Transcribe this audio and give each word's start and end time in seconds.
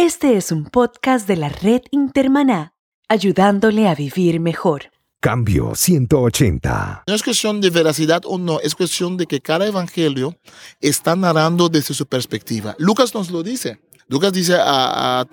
Este 0.00 0.36
es 0.36 0.52
un 0.52 0.64
podcast 0.64 1.26
de 1.26 1.34
la 1.34 1.48
red 1.48 1.82
Intermaná, 1.90 2.72
ayudándole 3.08 3.88
a 3.88 3.96
vivir 3.96 4.38
mejor. 4.38 4.92
Cambio 5.18 5.74
180. 5.74 7.02
No 7.04 7.14
es 7.14 7.24
cuestión 7.24 7.60
de 7.60 7.70
veracidad 7.70 8.22
o 8.24 8.38
no, 8.38 8.60
es 8.60 8.76
cuestión 8.76 9.16
de 9.16 9.26
que 9.26 9.40
cada 9.40 9.66
evangelio 9.66 10.38
está 10.80 11.16
narrando 11.16 11.68
desde 11.68 11.94
su 11.94 12.06
perspectiva. 12.06 12.76
Lucas 12.78 13.12
nos 13.12 13.32
lo 13.32 13.42
dice. 13.42 13.80
Lucas 14.06 14.32
dice 14.32 14.54
a, 14.56 15.26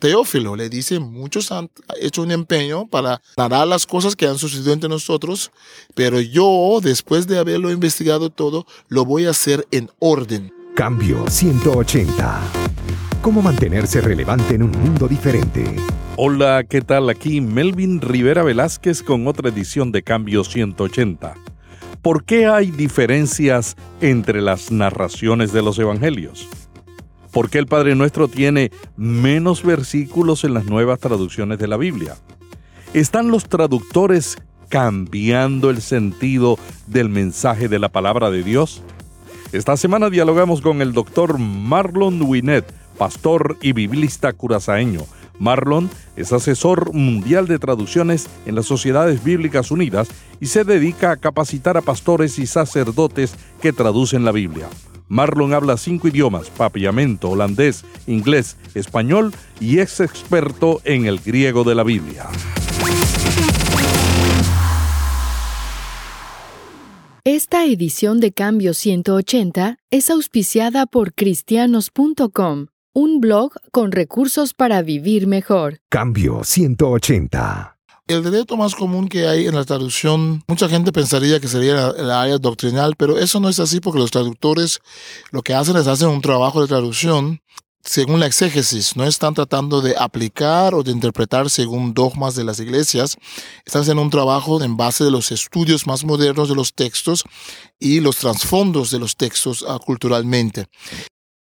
Teófilo, 0.00 0.56
le 0.56 0.68
dice, 0.68 0.98
muchos 0.98 1.52
han 1.52 1.70
hecho 2.00 2.22
un 2.22 2.32
empeño 2.32 2.88
para 2.88 3.22
narrar 3.36 3.68
las 3.68 3.86
cosas 3.86 4.16
que 4.16 4.26
han 4.26 4.36
sucedido 4.36 4.72
entre 4.72 4.88
nosotros, 4.88 5.52
pero 5.94 6.20
yo, 6.20 6.80
después 6.82 7.28
de 7.28 7.38
haberlo 7.38 7.70
investigado 7.70 8.30
todo, 8.30 8.66
lo 8.88 9.04
voy 9.04 9.26
a 9.26 9.30
hacer 9.30 9.68
en 9.70 9.88
orden. 10.00 10.52
Cambio 10.74 11.24
180. 11.30 12.68
¿Cómo 13.22 13.42
mantenerse 13.42 14.00
relevante 14.00 14.54
en 14.54 14.62
un 14.62 14.70
mundo 14.70 15.08
diferente? 15.08 15.64
Hola, 16.16 16.62
¿qué 16.62 16.80
tal? 16.82 17.10
Aquí 17.10 17.40
Melvin 17.40 18.00
Rivera 18.00 18.44
Velázquez 18.44 19.02
con 19.02 19.26
otra 19.26 19.48
edición 19.48 19.90
de 19.90 20.04
Cambio 20.04 20.44
180. 20.44 21.34
¿Por 22.00 22.22
qué 22.22 22.46
hay 22.46 22.70
diferencias 22.70 23.76
entre 24.00 24.40
las 24.40 24.70
narraciones 24.70 25.52
de 25.52 25.62
los 25.62 25.80
evangelios? 25.80 26.48
¿Por 27.32 27.50
qué 27.50 27.58
el 27.58 27.66
Padre 27.66 27.96
Nuestro 27.96 28.28
tiene 28.28 28.70
menos 28.96 29.64
versículos 29.64 30.44
en 30.44 30.54
las 30.54 30.66
nuevas 30.66 31.00
traducciones 31.00 31.58
de 31.58 31.66
la 31.66 31.76
Biblia? 31.76 32.14
¿Están 32.94 33.32
los 33.32 33.48
traductores 33.48 34.38
cambiando 34.68 35.70
el 35.70 35.82
sentido 35.82 36.56
del 36.86 37.08
mensaje 37.08 37.68
de 37.68 37.80
la 37.80 37.88
palabra 37.88 38.30
de 38.30 38.44
Dios? 38.44 38.80
Esta 39.50 39.76
semana 39.78 40.10
dialogamos 40.10 40.60
con 40.60 40.82
el 40.82 40.92
doctor 40.92 41.38
Marlon 41.38 42.20
Winet, 42.20 42.70
pastor 42.98 43.56
y 43.62 43.72
biblista 43.72 44.32
curazaeño. 44.32 45.06
Marlon 45.38 45.88
es 46.16 46.32
asesor 46.32 46.92
mundial 46.92 47.46
de 47.46 47.58
traducciones 47.58 48.28
en 48.44 48.56
las 48.56 48.66
Sociedades 48.66 49.22
Bíblicas 49.22 49.70
Unidas 49.70 50.08
y 50.40 50.46
se 50.46 50.64
dedica 50.64 51.12
a 51.12 51.16
capacitar 51.16 51.76
a 51.76 51.82
pastores 51.82 52.38
y 52.38 52.46
sacerdotes 52.46 53.34
que 53.62 53.72
traducen 53.72 54.24
la 54.24 54.32
Biblia. 54.32 54.68
Marlon 55.08 55.54
habla 55.54 55.76
cinco 55.76 56.08
idiomas, 56.08 56.50
papiamento, 56.50 57.30
holandés, 57.30 57.84
inglés, 58.06 58.56
español 58.74 59.32
y 59.58 59.78
es 59.78 60.00
experto 60.00 60.80
en 60.84 61.06
el 61.06 61.20
griego 61.20 61.64
de 61.64 61.74
la 61.74 61.84
Biblia. 61.84 62.26
Esta 67.24 67.66
edición 67.66 68.20
de 68.20 68.32
Cambio 68.32 68.72
180 68.72 69.76
es 69.90 70.08
auspiciada 70.08 70.86
por 70.86 71.12
cristianos.com, 71.12 72.68
un 72.92 73.20
blog 73.20 73.52
con 73.70 73.92
recursos 73.92 74.54
para 74.54 74.82
vivir 74.82 75.26
mejor. 75.26 75.80
Cambio 75.88 76.42
180. 76.44 77.76
El 78.06 78.22
derecho 78.22 78.56
más 78.56 78.74
común 78.74 79.08
que 79.08 79.28
hay 79.28 79.46
en 79.46 79.54
la 79.54 79.64
traducción, 79.64 80.42
mucha 80.48 80.68
gente 80.68 80.92
pensaría 80.92 81.40
que 81.40 81.48
sería 81.48 81.92
el 81.96 82.10
área 82.10 82.38
doctrinal, 82.38 82.94
pero 82.96 83.18
eso 83.18 83.38
no 83.38 83.48
es 83.48 83.60
así 83.60 83.80
porque 83.80 83.98
los 84.00 84.10
traductores 84.10 84.80
lo 85.30 85.42
que 85.42 85.54
hacen 85.54 85.76
es 85.76 85.86
hacen 85.86 86.08
un 86.08 86.22
trabajo 86.22 86.62
de 86.62 86.68
traducción 86.68 87.42
según 87.88 88.20
la 88.20 88.26
exégesis, 88.26 88.96
no 88.96 89.04
están 89.04 89.34
tratando 89.34 89.80
de 89.80 89.94
aplicar 89.96 90.74
o 90.74 90.82
de 90.82 90.90
interpretar 90.90 91.48
según 91.48 91.94
dogmas 91.94 92.34
de 92.34 92.44
las 92.44 92.60
iglesias, 92.60 93.16
están 93.64 93.82
haciendo 93.82 94.02
un 94.02 94.10
trabajo 94.10 94.62
en 94.62 94.76
base 94.76 95.04
de 95.04 95.10
los 95.10 95.32
estudios 95.32 95.86
más 95.86 96.04
modernos 96.04 96.48
de 96.48 96.54
los 96.54 96.74
textos 96.74 97.24
y 97.78 98.00
los 98.00 98.16
trasfondos 98.16 98.90
de 98.90 98.98
los 98.98 99.16
textos 99.16 99.62
uh, 99.62 99.78
culturalmente. 99.78 100.66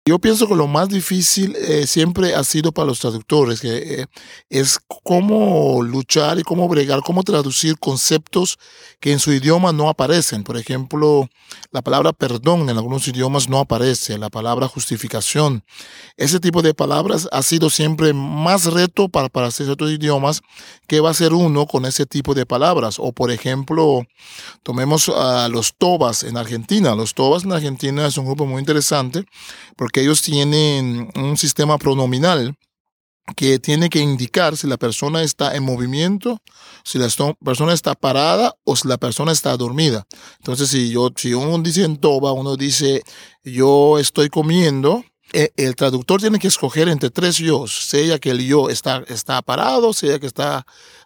Yo 0.05 0.19
pienso 0.19 0.49
que 0.49 0.55
lo 0.55 0.67
más 0.67 0.89
difícil 0.89 1.55
eh, 1.55 1.87
siempre 1.87 2.35
ha 2.35 2.43
sido 2.43 2.73
para 2.73 2.87
los 2.87 2.99
traductores, 2.99 3.61
que 3.61 4.01
eh, 4.01 4.05
es 4.49 4.77
cómo 5.01 5.81
luchar 5.81 6.39
y 6.39 6.43
cómo 6.43 6.67
bregar, 6.67 6.99
cómo 7.03 7.23
traducir 7.23 7.79
conceptos 7.79 8.59
que 8.99 9.13
en 9.13 9.19
su 9.19 9.31
idioma 9.31 9.71
no 9.71 9.87
aparecen. 9.87 10.43
Por 10.43 10.57
ejemplo, 10.57 11.29
la 11.71 11.81
palabra 11.81 12.11
perdón 12.11 12.69
en 12.69 12.77
algunos 12.77 13.07
idiomas 13.07 13.47
no 13.47 13.59
aparece, 13.59 14.17
la 14.17 14.29
palabra 14.29 14.67
justificación. 14.67 15.63
Ese 16.17 16.41
tipo 16.41 16.61
de 16.61 16.73
palabras 16.73 17.29
ha 17.31 17.41
sido 17.41 17.69
siempre 17.69 18.11
más 18.11 18.65
reto 18.65 19.07
para, 19.07 19.29
para 19.29 19.51
ciertos 19.51 19.89
idiomas 19.89 20.41
que 20.85 20.99
va 20.99 21.11
a 21.11 21.13
ser 21.13 21.33
uno 21.33 21.65
con 21.65 21.85
ese 21.85 22.05
tipo 22.05 22.33
de 22.33 22.45
palabras. 22.45 22.97
O 22.99 23.13
por 23.13 23.31
ejemplo, 23.31 24.01
tomemos 24.63 25.07
a 25.07 25.47
los 25.47 25.75
tobas 25.77 26.23
en 26.23 26.35
Argentina. 26.35 26.93
Los 26.93 27.13
tobas 27.13 27.45
en 27.45 27.53
Argentina 27.53 28.05
es 28.05 28.17
un 28.17 28.25
grupo 28.25 28.45
muy 28.45 28.59
interesante 28.59 29.23
porque 29.77 29.92
que 29.93 30.01
ellos 30.01 30.21
tienen 30.21 31.09
un 31.15 31.37
sistema 31.37 31.77
pronominal 31.77 32.57
que 33.37 33.59
tiene 33.59 33.89
que 33.89 33.99
indicar 33.99 34.57
si 34.57 34.67
la 34.67 34.75
persona 34.75 35.23
está 35.23 35.55
en 35.55 35.63
movimiento, 35.63 36.41
si 36.83 36.97
la 36.97 37.07
persona 37.41 37.73
está 37.73 37.95
parada 37.95 38.53
o 38.65 38.75
si 38.75 38.87
la 38.87 38.97
persona 38.97 39.31
está 39.31 39.55
dormida. 39.55 40.05
Entonces, 40.39 40.69
si 40.69 40.89
yo, 40.89 41.09
si 41.15 41.33
uno 41.33 41.57
dice 41.59 41.85
en 41.85 41.97
toba, 41.97 42.33
uno 42.33 42.57
dice 42.57 43.03
yo 43.43 43.97
estoy 43.97 44.27
comiendo, 44.29 45.05
eh, 45.31 45.51
el 45.55 45.75
traductor 45.75 46.19
tiene 46.19 46.39
que 46.39 46.47
escoger 46.47 46.89
entre 46.89 47.09
tres 47.11 47.37
yo, 47.37 47.65
sea 47.67 48.19
que 48.19 48.31
el 48.31 48.45
yo 48.45 48.69
está, 48.69 49.03
está 49.07 49.41
parado, 49.41 49.93
sea 49.93 50.19
que 50.19 50.27
está 50.27 50.65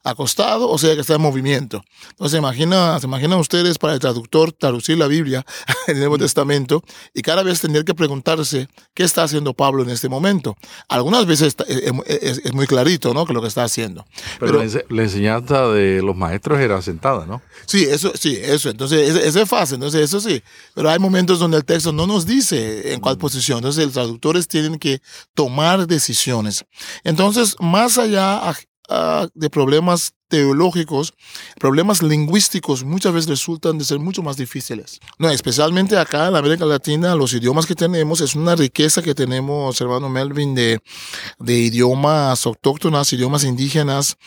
acostado 0.09 0.69
o 0.69 0.77
sea 0.77 0.95
que 0.95 1.01
está 1.01 1.15
en 1.15 1.21
movimiento. 1.21 1.83
Entonces, 2.11 2.37
imagina, 2.37 2.99
se 2.99 3.07
imaginan 3.07 3.39
ustedes 3.39 3.77
para 3.77 3.93
el 3.93 3.99
traductor 3.99 4.51
traducir 4.51 4.97
la 4.97 5.07
Biblia 5.07 5.45
en 5.87 5.95
el 5.95 5.99
Nuevo 5.99 6.15
mm. 6.15 6.19
Testamento 6.19 6.83
y 7.13 7.21
cada 7.21 7.43
vez 7.43 7.61
tener 7.61 7.83
que 7.83 7.93
preguntarse 7.93 8.67
qué 8.93 9.03
está 9.03 9.23
haciendo 9.23 9.53
Pablo 9.53 9.83
en 9.83 9.89
este 9.89 10.09
momento. 10.09 10.55
Algunas 10.87 11.25
veces 11.25 11.55
eh, 11.67 11.91
eh, 12.05 12.19
es, 12.43 12.53
muy 12.53 12.67
clarito, 12.67 13.13
¿no? 13.13 13.25
Que 13.25 13.33
lo 13.33 13.41
que 13.41 13.47
está 13.47 13.63
haciendo. 13.63 14.05
Pero, 14.39 14.63
la 14.89 15.03
enseñanza 15.03 15.67
de 15.67 16.01
los 16.01 16.15
maestros 16.15 16.59
era 16.59 16.81
sentada, 16.81 17.25
¿no? 17.25 17.41
Sí, 17.65 17.83
eso, 17.83 18.11
sí, 18.15 18.37
eso. 18.41 18.69
Entonces, 18.69 19.15
ese 19.15 19.41
es 19.41 19.49
fácil. 19.49 19.75
Entonces, 19.75 20.01
eso 20.01 20.19
sí. 20.19 20.41
Pero 20.73 20.89
hay 20.89 20.99
momentos 20.99 21.39
donde 21.39 21.57
el 21.57 21.65
texto 21.65 21.91
no 21.91 22.07
nos 22.07 22.25
dice 22.25 22.93
en 22.93 22.99
cuál 22.99 23.15
mm. 23.15 23.19
posición. 23.19 23.57
Entonces, 23.59 23.85
los 23.85 23.93
traductores 23.93 24.47
tienen 24.47 24.79
que 24.79 25.01
tomar 25.33 25.87
decisiones. 25.87 26.65
Entonces, 27.03 27.55
más 27.59 27.97
allá 27.97 28.47
Ah, 28.89 29.27
de 29.33 29.49
problemas 29.49 30.13
teológicos, 30.27 31.13
problemas 31.59 32.01
lingüísticos 32.01 32.83
muchas 32.83 33.13
veces 33.13 33.29
resultan 33.29 33.77
de 33.77 33.85
ser 33.85 33.99
mucho 33.99 34.21
más 34.21 34.37
difíciles. 34.37 34.99
No, 35.17 35.29
especialmente 35.29 35.97
acá 35.97 36.27
en 36.27 36.35
América 36.35 36.65
Latina, 36.65 37.15
los 37.15 37.33
idiomas 37.33 37.65
que 37.65 37.75
tenemos 37.75 38.21
es 38.21 38.35
una 38.35 38.55
riqueza 38.55 39.01
que 39.01 39.15
tenemos, 39.15 39.79
hermano 39.81 40.09
Melvin, 40.09 40.55
de, 40.55 40.79
de 41.39 41.53
idiomas 41.53 42.45
autóctonas, 42.45 43.11
idiomas 43.13 43.43
indígenas, 43.43 44.17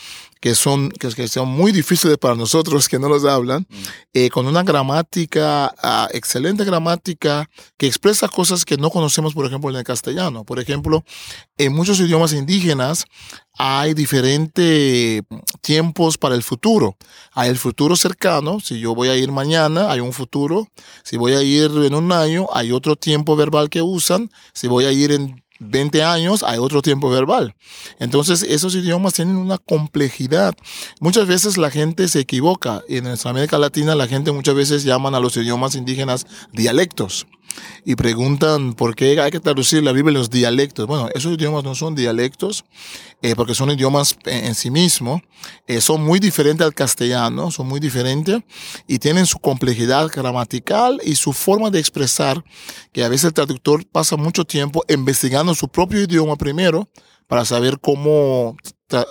que 0.41 0.55
son, 0.55 0.89
que, 0.89 1.29
son 1.29 1.49
muy 1.49 1.71
difíciles 1.71 2.17
para 2.17 2.35
nosotros 2.35 2.89
que 2.89 2.99
no 2.99 3.09
los 3.09 3.25
hablan, 3.27 3.67
mm. 3.69 3.77
eh, 4.15 4.31
con 4.31 4.47
una 4.47 4.63
gramática, 4.63 5.73
ah, 5.83 6.09
excelente 6.13 6.65
gramática, 6.65 7.49
que 7.77 7.87
expresa 7.87 8.27
cosas 8.27 8.65
que 8.65 8.79
no 8.79 8.91
conocemos, 8.91 9.35
por 9.35 9.45
ejemplo, 9.45 9.71
en 9.71 9.77
el 9.77 9.85
castellano. 9.85 10.45
Por 10.45 10.59
ejemplo, 10.59 11.05
en 11.59 11.75
muchos 11.75 12.01
idiomas 12.01 12.33
indígenas 12.33 13.05
hay 13.59 13.93
diferentes 13.93 15.23
para 16.19 16.35
el 16.35 16.43
futuro. 16.43 16.97
Hay 17.33 17.51
el 17.51 17.57
futuro 17.59 17.97
cercano, 17.97 18.61
si 18.61 18.81
yo 18.81 18.95
voy 18.95 19.09
a 19.09 19.17
ir 19.17 19.31
mañana, 19.31 19.91
hay 19.91 20.01
un 20.01 20.13
futuro. 20.13 20.69
Si 21.03 21.17
voy 21.17 21.33
a 21.35 21.43
ir 21.43 21.71
en 21.85 21.95
un 21.95 22.13
año, 22.13 22.47
hay 22.53 22.73
otro 22.73 22.97
tiempo 22.97 23.37
verbal 23.37 23.69
que 23.69 23.83
usan. 23.83 24.31
Si 24.53 24.69
voy 24.69 24.85
a 24.85 24.93
ir 24.93 25.13
en 25.13 25.43
20 25.61 26.03
años 26.03 26.43
hay 26.43 26.59
otro 26.59 26.81
tiempo 26.81 27.11
verbal. 27.11 27.55
Entonces, 27.99 28.43
esos 28.43 28.75
idiomas 28.75 29.13
tienen 29.13 29.37
una 29.37 29.59
complejidad. 29.59 30.55
Muchas 31.01 31.27
veces 31.27 31.59
la 31.59 31.71
gente 31.71 32.09
se 32.09 32.21
equivoca. 32.21 32.83
En 32.89 33.07
América 33.25 33.59
Latina 33.59 33.95
la 33.95 34.09
gente 34.09 34.33
muchas 34.33 34.55
veces 34.55 34.85
llaman 34.85 35.15
a 35.15 35.21
los 35.21 35.37
idiomas 35.37 35.75
indígenas 35.75 36.27
dialectos 36.53 37.27
y 37.85 37.95
preguntan 37.97 38.75
por 38.75 38.95
qué 38.95 39.21
hay 39.21 39.31
que 39.31 39.41
traducir 39.41 39.83
la 39.83 39.93
Biblia 39.93 40.11
en 40.11 40.19
los 40.19 40.31
dialectos. 40.31 40.87
Bueno, 40.87 41.09
esos 41.15 41.33
idiomas 41.33 41.65
no 41.65 41.75
son 41.75 41.95
dialectos 41.95 42.65
eh, 43.23 43.35
porque 43.35 43.55
son 43.55 43.71
idiomas 43.71 44.17
en, 44.25 44.55
sí 44.55 44.71
mismos, 44.71 45.23
eh, 45.67 45.81
son 45.81 46.03
muy 46.03 46.21
diferentes 46.21 46.65
al 46.65 46.75
castellano, 46.75 47.51
son 47.51 47.69
muy 47.69 47.81
diferentes 47.81 48.41
y 48.87 48.99
tienen 48.99 49.27
su 49.27 49.39
complejidad 49.39 50.09
gramatical 50.09 51.01
y 51.05 51.15
su 51.15 51.33
forma 51.33 51.71
de 51.71 51.81
expresar, 51.81 52.43
que 52.93 53.05
a 53.05 53.09
veces 53.09 53.27
el 53.27 53.35
traductor 53.35 53.87
pasa 53.87 54.17
mucho 54.17 54.45
tiempo 54.45 54.85
investigando 54.89 55.55
su 55.55 55.69
propio 55.69 56.01
idioma 56.01 56.37
primero 56.37 56.89
para 57.27 57.45
saber 57.45 57.79
cómo 57.81 58.57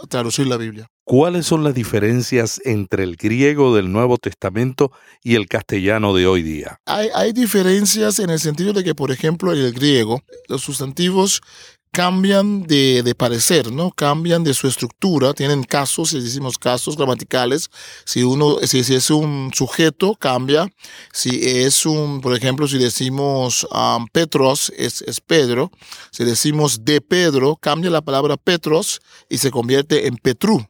traducir 0.10 0.48
la 0.48 0.58
Biblia. 0.58 0.90
¿Cuáles 1.10 1.48
son 1.48 1.64
las 1.64 1.74
diferencias 1.74 2.62
entre 2.66 3.04
el 3.04 3.16
griego 3.16 3.76
del 3.76 3.92
Nuevo 3.92 4.20
Testamento 4.20 4.92
y 5.24 5.34
el 5.34 5.48
castellano 5.48 6.14
de 6.14 6.28
hoy 6.28 6.44
día? 6.44 6.80
Hay, 6.86 7.34
diferencias 7.34 8.20
en 8.20 8.30
el 8.30 8.40
sentido 8.40 8.74
de 8.74 8.84
que, 8.84 8.94
por 8.94 9.12
ejemplo, 9.12 9.52
en 9.52 9.58
el 9.58 9.74
griego, 9.74 10.22
los 10.48 10.62
sustantivos 10.62 11.42
cambian 11.92 12.62
de, 12.62 13.16
parecer, 13.18 13.72
¿no? 13.72 13.90
Cambian 13.90 14.44
de 14.44 14.54
su 14.54 14.68
estructura, 14.68 15.34
tienen 15.34 15.64
casos, 15.64 16.10
si 16.10 16.22
decimos 16.22 16.60
casos 16.60 16.96
gramaticales, 16.96 17.72
si 18.06 18.22
uno, 18.22 18.58
si 18.62 18.78
es 18.78 19.10
un 19.10 19.50
sujeto, 19.52 20.14
cambia, 20.14 20.72
si 21.12 21.40
es 21.42 21.88
un, 21.88 22.22
por 22.22 22.38
ejemplo, 22.38 22.68
si 22.68 22.78
decimos 22.78 23.68
um, 23.72 24.06
Petros, 24.14 24.72
es, 24.78 25.02
es 25.02 25.22
Pedro, 25.22 25.72
si 26.12 26.24
decimos 26.24 26.86
de 26.86 27.02
Pedro, 27.02 27.56
cambia 27.60 27.90
la 27.90 28.04
palabra 28.04 28.38
Petros 28.38 29.02
y 29.28 29.40
se 29.40 29.50
convierte 29.50 30.06
en 30.06 30.16
Petru. 30.18 30.69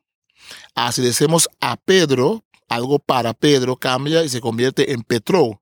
Ah, 0.76 0.92
si 0.92 1.02
decimos 1.02 1.50
a 1.60 1.78
Pedro, 1.78 2.44
algo 2.68 3.00
para 3.00 3.34
Pedro, 3.34 3.76
cambia 3.76 4.24
y 4.24 4.30
se 4.30 4.42
convierte 4.42 4.94
en 4.94 5.04
Petro. 5.04 5.62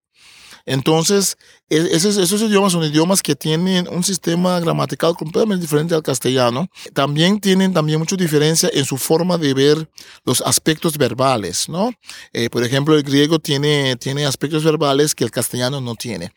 Entonces, 0.67 1.37
e-, 1.69 1.95
esos, 1.95 2.17
esos, 2.17 2.41
idiomas 2.41 2.73
son 2.73 2.83
idiomas 2.83 3.23
que 3.23 3.35
tienen 3.35 3.87
un 3.87 4.03
sistema 4.03 4.59
gramatical 4.59 5.15
completamente 5.15 5.61
diferente 5.61 5.95
al 5.95 6.03
castellano. 6.03 6.69
También 6.93 7.39
tienen 7.39 7.73
también 7.73 7.99
mucha 7.99 8.17
diferencia 8.17 8.69
en 8.73 8.83
su 8.83 8.97
forma 8.97 9.37
de 9.37 9.53
ver 9.53 9.89
los 10.25 10.41
aspectos 10.41 10.97
verbales, 10.97 11.69
¿no? 11.69 11.93
Eh, 12.33 12.49
por 12.49 12.65
ejemplo, 12.65 12.95
el 12.97 13.03
griego 13.03 13.39
tiene, 13.39 13.95
tiene 13.95 14.25
aspectos 14.25 14.65
verbales 14.65 15.15
que 15.15 15.23
el 15.23 15.31
castellano 15.31 15.79
no 15.79 15.95
tiene. 15.95 16.33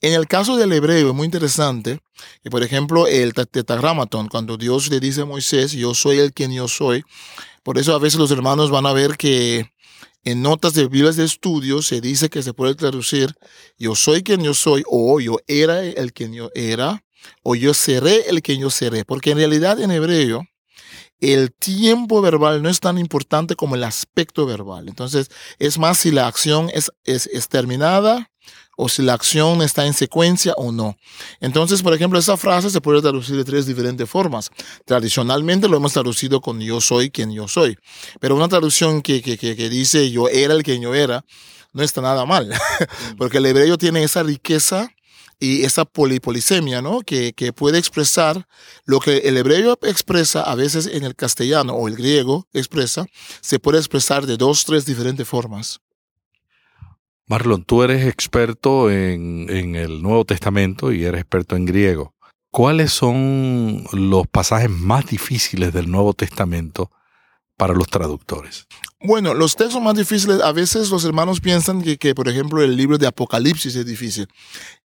En 0.00 0.14
el 0.14 0.26
caso 0.26 0.56
del 0.56 0.72
hebreo 0.72 1.10
es 1.10 1.14
muy 1.14 1.26
interesante 1.26 2.00
que, 2.42 2.48
por 2.48 2.62
ejemplo, 2.62 3.06
el 3.06 3.34
tetragramaton, 3.34 4.28
cuando 4.28 4.56
Dios 4.56 4.88
le 4.88 4.98
dice 4.98 5.20
a 5.20 5.26
Moisés, 5.26 5.72
yo 5.72 5.94
soy 5.94 6.20
el 6.20 6.32
quien 6.32 6.52
yo 6.52 6.68
soy, 6.68 7.04
por 7.64 7.78
eso 7.78 7.94
a 7.94 7.98
veces 7.98 8.20
los 8.20 8.30
hermanos 8.30 8.70
van 8.70 8.86
a 8.86 8.92
ver 8.92 9.16
que 9.16 9.72
en 10.22 10.42
notas 10.42 10.74
de 10.74 10.86
Biblias 10.86 11.16
de 11.16 11.24
estudio 11.24 11.82
se 11.82 12.00
dice 12.00 12.30
que 12.30 12.42
se 12.42 12.54
puede 12.54 12.74
traducir 12.74 13.34
yo 13.78 13.94
soy 13.94 14.22
quien 14.22 14.42
yo 14.42 14.54
soy 14.54 14.84
o 14.86 15.18
yo 15.18 15.38
era 15.48 15.82
el 15.82 16.12
quien 16.12 16.32
yo 16.32 16.50
era 16.54 17.04
o 17.42 17.54
yo 17.54 17.74
seré 17.74 18.28
el 18.28 18.42
quien 18.42 18.60
yo 18.60 18.70
seré. 18.70 19.04
Porque 19.04 19.30
en 19.30 19.38
realidad 19.38 19.80
en 19.80 19.90
hebreo 19.90 20.46
el 21.20 21.52
tiempo 21.52 22.20
verbal 22.20 22.62
no 22.62 22.68
es 22.68 22.80
tan 22.80 22.98
importante 22.98 23.56
como 23.56 23.76
el 23.76 23.84
aspecto 23.84 24.46
verbal. 24.46 24.88
Entonces 24.88 25.30
es 25.58 25.78
más 25.78 25.98
si 25.98 26.10
la 26.10 26.26
acción 26.26 26.70
es, 26.72 26.90
es, 27.04 27.26
es 27.26 27.48
terminada 27.48 28.30
o 28.76 28.88
si 28.88 29.02
la 29.02 29.14
acción 29.14 29.62
está 29.62 29.86
en 29.86 29.94
secuencia 29.94 30.54
o 30.56 30.72
no. 30.72 30.96
Entonces, 31.40 31.82
por 31.82 31.94
ejemplo, 31.94 32.18
esa 32.18 32.36
frase 32.36 32.70
se 32.70 32.80
puede 32.80 33.02
traducir 33.02 33.36
de 33.36 33.44
tres 33.44 33.66
diferentes 33.66 34.08
formas. 34.08 34.50
Tradicionalmente 34.84 35.68
lo 35.68 35.76
hemos 35.76 35.92
traducido 35.92 36.40
con 36.40 36.60
yo 36.60 36.80
soy 36.80 37.10
quien 37.10 37.32
yo 37.32 37.48
soy, 37.48 37.76
pero 38.20 38.36
una 38.36 38.48
traducción 38.48 39.02
que, 39.02 39.22
que, 39.22 39.36
que, 39.36 39.68
dice 39.68 40.10
yo 40.10 40.28
era 40.28 40.54
el 40.54 40.62
quien 40.62 40.82
yo 40.82 40.94
era 40.94 41.24
no 41.72 41.82
está 41.82 42.00
nada 42.00 42.24
mal, 42.24 42.52
porque 43.18 43.38
el 43.38 43.46
hebreo 43.46 43.76
tiene 43.76 44.04
esa 44.04 44.22
riqueza 44.22 44.88
y 45.40 45.64
esa 45.64 45.84
polisemia, 45.84 46.80
¿no? 46.80 47.00
Que, 47.00 47.32
que, 47.32 47.52
puede 47.52 47.78
expresar 47.78 48.46
lo 48.84 49.00
que 49.00 49.18
el 49.18 49.36
hebreo 49.36 49.76
expresa 49.82 50.42
a 50.42 50.54
veces 50.54 50.86
en 50.86 51.02
el 51.02 51.16
castellano 51.16 51.74
o 51.74 51.88
el 51.88 51.96
griego 51.96 52.46
expresa, 52.52 53.06
se 53.40 53.58
puede 53.58 53.78
expresar 53.78 54.26
de 54.26 54.36
dos, 54.36 54.64
tres 54.64 54.86
diferentes 54.86 55.26
formas. 55.26 55.80
Marlon, 57.26 57.64
tú 57.64 57.82
eres 57.82 58.06
experto 58.06 58.90
en, 58.90 59.48
el 59.48 60.02
Nuevo 60.02 60.24
Testamento 60.24 60.92
y 60.92 61.04
eres 61.04 61.22
experto 61.22 61.56
en 61.56 61.64
griego. 61.64 62.14
¿Cuáles 62.50 62.92
son 62.92 63.84
los 63.92 64.26
pasajes 64.28 64.70
más 64.70 65.06
difíciles 65.06 65.72
del 65.72 65.90
Nuevo 65.90 66.12
Testamento 66.12 66.90
para 67.56 67.74
los 67.74 67.88
traductores? 67.88 68.66
Bueno, 69.00 69.34
los 69.34 69.56
textos 69.56 69.82
más 69.82 69.96
difíciles, 69.96 70.40
a 70.40 70.52
veces 70.52 70.90
los 70.90 71.04
hermanos 71.04 71.40
piensan 71.40 71.82
que, 71.82 71.96
que, 71.96 72.14
por 72.14 72.28
ejemplo, 72.28 72.62
el 72.62 72.76
libro 72.76 72.98
de 72.98 73.06
Apocalipsis 73.06 73.74
es 73.74 73.86
difícil. 73.86 74.28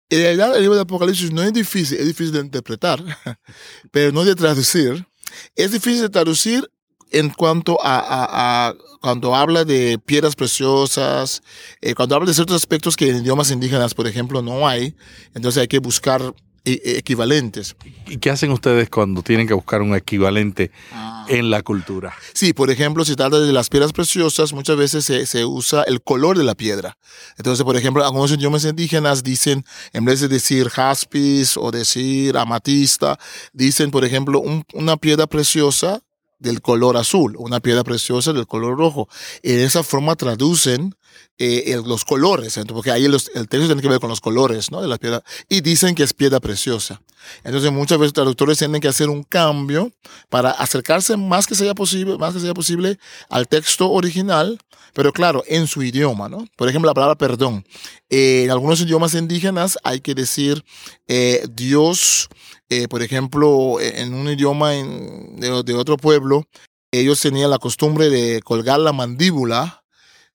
En 0.09 0.19
realidad, 0.19 0.57
el 0.57 0.63
libro 0.63 0.77
de 0.77 0.83
Apocalipsis 0.83 1.33
no 1.33 1.43
es 1.43 1.53
difícil, 1.53 1.99
es 1.99 2.07
difícil 2.07 2.33
de 2.33 2.41
interpretar, 2.41 3.03
pero 3.91 4.11
no 4.11 4.25
de 4.25 4.35
traducir. 4.35 5.07
Es 5.55 5.73
difícil 5.73 6.03
de 6.03 6.11
traducir 6.11 6.69
en 7.13 7.31
cuanto 7.31 7.79
a, 7.83 8.75
cuando 9.01 9.35
habla 9.35 9.65
de 9.65 9.99
piedras 9.99 10.37
preciosas, 10.37 11.43
eh, 11.81 11.95
cuando 11.95 12.15
habla 12.15 12.29
de 12.29 12.35
ciertos 12.35 12.57
aspectos 12.57 12.97
que 12.97 13.11
en 13.11 13.19
idiomas 13.19 13.51
indígenas, 13.51 13.95
por 13.95 14.07
ejemplo, 14.07 14.43
no 14.43 14.67
hay, 14.67 14.95
entonces 15.35 15.61
hay 15.61 15.69
que 15.69 15.79
buscar 15.79 16.35
e, 16.65 16.81
e, 16.85 16.99
equivalentes. 16.99 17.75
¿Y 18.07 18.19
qué 18.19 18.31
hacen 18.31 18.53
ustedes 18.53 18.89
cuando 18.89 19.23
tienen 19.23 19.49
que 19.49 19.55
buscar 19.55 19.83
un 19.83 19.97
equivalente 19.97 20.71
ah. 20.93 21.27
en 21.29 21.51
la 21.51 21.63
cultura? 21.63 22.15
Sí, 22.35 22.53
por 22.53 22.71
ejemplo, 22.71 23.05
si 23.05 23.17
trata 23.17 23.41
de 23.41 23.53
las 23.53 23.69
piedras 23.69 23.93
preciosas, 23.93 24.53
muchas 24.53 24.77
veces 24.77 25.05
se, 25.05 25.27
se, 25.27 25.45
usa 25.45 25.83
el 25.83 26.01
color 26.03 26.39
de 26.39 26.45
la 26.45 26.55
piedra. 26.55 26.97
Entonces, 27.37 27.65
por 27.65 27.77
ejemplo, 27.77 28.05
algunos 28.05 28.31
idiomas 28.31 28.65
indígenas 28.65 29.25
dicen, 29.25 29.65
en 29.93 30.05
vez 30.05 30.21
de 30.21 30.29
decir 30.29 30.69
jaspis 30.69 31.57
o 31.57 31.73
decir 31.73 32.37
amatista, 32.39 33.19
dicen, 33.53 33.91
por 33.91 34.05
ejemplo, 34.05 34.41
una 34.73 34.97
piedra 34.97 35.27
preciosa 35.27 36.01
del 36.43 36.61
color 36.61 36.97
azul, 36.97 37.37
una 37.39 37.61
piedra 37.61 37.85
preciosa 37.85 38.33
del 38.33 38.47
color 38.47 38.77
rojo. 38.77 39.09
Y 39.43 39.53
de 39.53 39.65
esa 39.65 39.83
forma 39.83 40.17
traducen 40.17 40.95
eh, 41.39 41.81
los 41.85 42.05
colores, 42.05 42.59
porque 42.69 42.91
ahí 42.91 43.05
el 43.05 43.13
texto 43.13 43.67
tiene 43.67 43.83
que 43.83 43.89
ver 43.89 44.01
con 44.01 44.11
los 44.11 44.21
colores 44.21 44.71
¿no? 44.71 44.81
de 44.81 44.89
la 44.89 44.99
piedra, 44.99 45.23
y 45.49 45.61
dicen 45.61 45.95
que 45.95 46.03
es 46.03 46.13
piedra 46.13 46.41
preciosa. 46.41 47.01
Entonces 47.45 47.71
muchas 47.71 47.99
veces 47.99 48.13
traductores 48.13 48.59
tienen 48.59 48.81
que 48.81 48.89
hacer 48.89 49.09
un 49.09 49.23
cambio 49.23 49.93
para 50.29 50.51
acercarse 50.51 51.17
más 51.17 51.47
que 51.47 51.55
sea 51.55 51.75
posible, 51.75 52.19
más 52.19 52.35
que 52.35 52.41
sea 52.41 52.55
posible 52.55 52.99
al 53.29 53.47
texto 53.47 53.91
original, 53.91 54.59
pero 54.93 55.13
claro, 55.13 55.45
en 55.47 55.67
su 55.67 55.83
idioma, 55.83 56.29
¿no? 56.29 56.47
Por 56.57 56.69
ejemplo, 56.69 56.91
la 56.91 56.95
palabra 56.95 57.15
perdón. 57.15 57.65
Eh, 58.11 58.43
en 58.45 58.51
algunos 58.51 58.81
idiomas 58.81 59.15
indígenas 59.15 59.79
hay 59.85 60.01
que 60.01 60.15
decir 60.15 60.65
eh, 61.07 61.47
Dios 61.51 62.29
eh, 62.73 62.89
por 62.89 63.03
ejemplo, 63.03 63.79
en 63.83 64.15
un 64.15 64.31
idioma 64.31 64.71
de, 64.71 65.75
otro 65.75 65.99
pueblo, 65.99 66.47
ellos 66.91 67.21
tenían 67.21 67.51
la 67.51 67.59
costumbre 67.59 68.09
de 68.09 68.41
colgar 68.41 68.81
la 68.81 68.95
mandíbula 68.95 69.82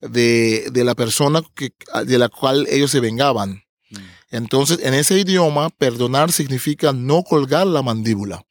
de, 0.01 0.71
la 0.73 0.95
persona 0.95 1.41
que, 1.55 1.73
de 2.05 2.17
la 2.17 2.29
cual 2.29 2.67
ellos 2.69 2.91
se 2.91 2.99
vengaban. 2.99 3.63
Mm. 3.89 3.97
Entonces, 4.31 4.79
en 4.83 4.93
ese 4.93 5.17
idioma, 5.19 5.69
perdonar 5.69 6.31
significa 6.31 6.93
no 6.93 7.23
colgar 7.23 7.67
la 7.67 7.81
mandíbula. 7.81 8.43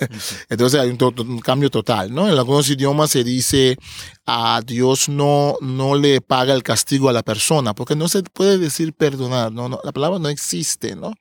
Entonces 0.48 0.80
hay 0.80 0.90
un, 0.90 1.40
cambio 1.40 1.70
total, 1.70 2.12
¿no? 2.12 2.28
En 2.28 2.36
algunos 2.36 2.68
idiomas 2.68 3.10
se 3.10 3.24
dice 3.24 3.76
a 4.26 4.62
Dios 4.64 5.08
no, 5.08 5.56
no 5.60 5.94
le 5.94 6.20
paga 6.20 6.54
el 6.54 6.62
castigo 6.62 7.08
a 7.08 7.12
la 7.12 7.22
persona, 7.22 7.74
porque 7.74 7.94
no 7.94 8.08
se 8.08 8.22
puede 8.22 8.58
decir 8.58 8.94
perdonar, 8.94 9.52
no, 9.52 9.68
no 9.68 9.80
la 9.84 9.92
palabra 9.92 10.18
no 10.18 10.28
existe, 10.28 10.96
¿no? 10.96 11.12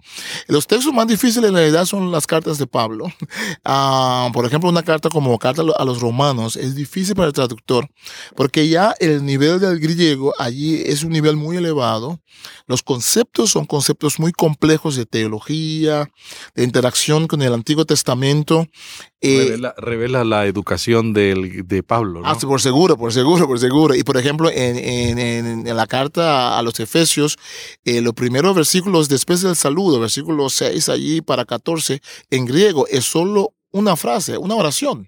Los 0.47 0.67
textos 0.67 0.93
más 0.93 1.07
difíciles 1.07 1.49
en 1.49 1.55
realidad 1.55 1.85
son 1.85 2.11
las 2.11 2.27
cartas 2.27 2.57
de 2.57 2.67
Pablo. 2.67 3.07
Ah, 3.65 4.29
por 4.33 4.45
ejemplo, 4.45 4.69
una 4.69 4.83
carta 4.83 5.09
como 5.09 5.37
carta 5.39 5.63
a 5.77 5.85
los 5.85 6.01
romanos 6.01 6.55
es 6.57 6.75
difícil 6.75 7.15
para 7.15 7.27
el 7.27 7.33
traductor, 7.33 7.87
porque 8.35 8.67
ya 8.67 8.93
el 8.99 9.25
nivel 9.25 9.59
del 9.59 9.79
griego 9.79 10.33
allí 10.37 10.81
es 10.85 11.03
un 11.03 11.11
nivel 11.11 11.35
muy 11.37 11.57
elevado. 11.57 12.19
Los 12.67 12.83
conceptos 12.83 13.51
son 13.51 13.65
conceptos 13.65 14.19
muy 14.19 14.31
complejos 14.31 14.95
de 14.95 15.05
teología, 15.05 16.09
de 16.55 16.63
interacción 16.63 17.27
con 17.27 17.41
el 17.41 17.53
Antiguo 17.53 17.85
Testamento. 17.85 18.67
Eh, 19.25 19.57
revela, 19.77 20.25
la 20.25 20.45
educación 20.45 21.13
del, 21.13 21.65
de 21.65 21.81
Pablo. 21.81 22.19
¿no? 22.19 22.27
Ah, 22.27 22.37
por 22.37 22.61
seguro, 22.61 22.97
por 22.97 23.13
seguro, 23.13 23.47
por 23.47 23.57
seguro. 23.57 23.95
Y 23.95 24.03
por 24.03 24.17
ejemplo, 24.17 24.49
en, 24.51 24.77
en, 24.77 25.65
en 25.65 25.77
la 25.77 25.87
carta 25.87 26.57
a 26.59 26.61
los 26.61 26.77
Efesios, 26.81 27.37
eh, 27.85 28.01
los 28.01 28.13
primeros 28.13 28.53
versículos 28.53 29.07
después 29.07 29.41
del 29.41 29.55
saludo, 29.55 30.01
versículo 30.01 30.49
6 30.49 30.89
allí 30.89 31.21
para 31.21 31.45
14, 31.45 32.01
en 32.31 32.45
griego 32.45 32.85
es 32.87 33.05
solo 33.05 33.53
una 33.71 33.95
frase, 33.95 34.37
una 34.37 34.55
oración. 34.55 35.07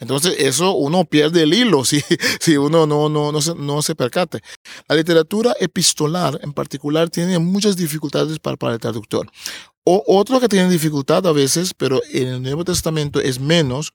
Entonces, 0.00 0.36
eso 0.38 0.72
uno 0.74 1.04
pierde 1.04 1.42
el 1.42 1.54
hilo 1.54 1.84
si, 1.84 2.02
si 2.40 2.56
uno 2.56 2.86
no, 2.86 3.08
no, 3.08 3.30
no, 3.30 3.40
se, 3.40 3.54
no 3.54 3.82
se 3.82 3.94
percate. 3.94 4.40
La 4.88 4.96
literatura 4.96 5.54
epistolar 5.60 6.38
en 6.42 6.52
particular 6.52 7.10
tiene 7.10 7.38
muchas 7.38 7.76
dificultades 7.76 8.38
para, 8.38 8.56
para 8.56 8.74
el 8.74 8.80
traductor. 8.80 9.30
O 9.84 10.02
otro 10.06 10.40
que 10.40 10.48
tiene 10.48 10.70
dificultad 10.70 11.26
a 11.26 11.32
veces, 11.32 11.74
pero 11.74 12.00
en 12.10 12.28
el 12.28 12.42
Nuevo 12.42 12.64
Testamento 12.64 13.20
es 13.20 13.38
menos, 13.38 13.92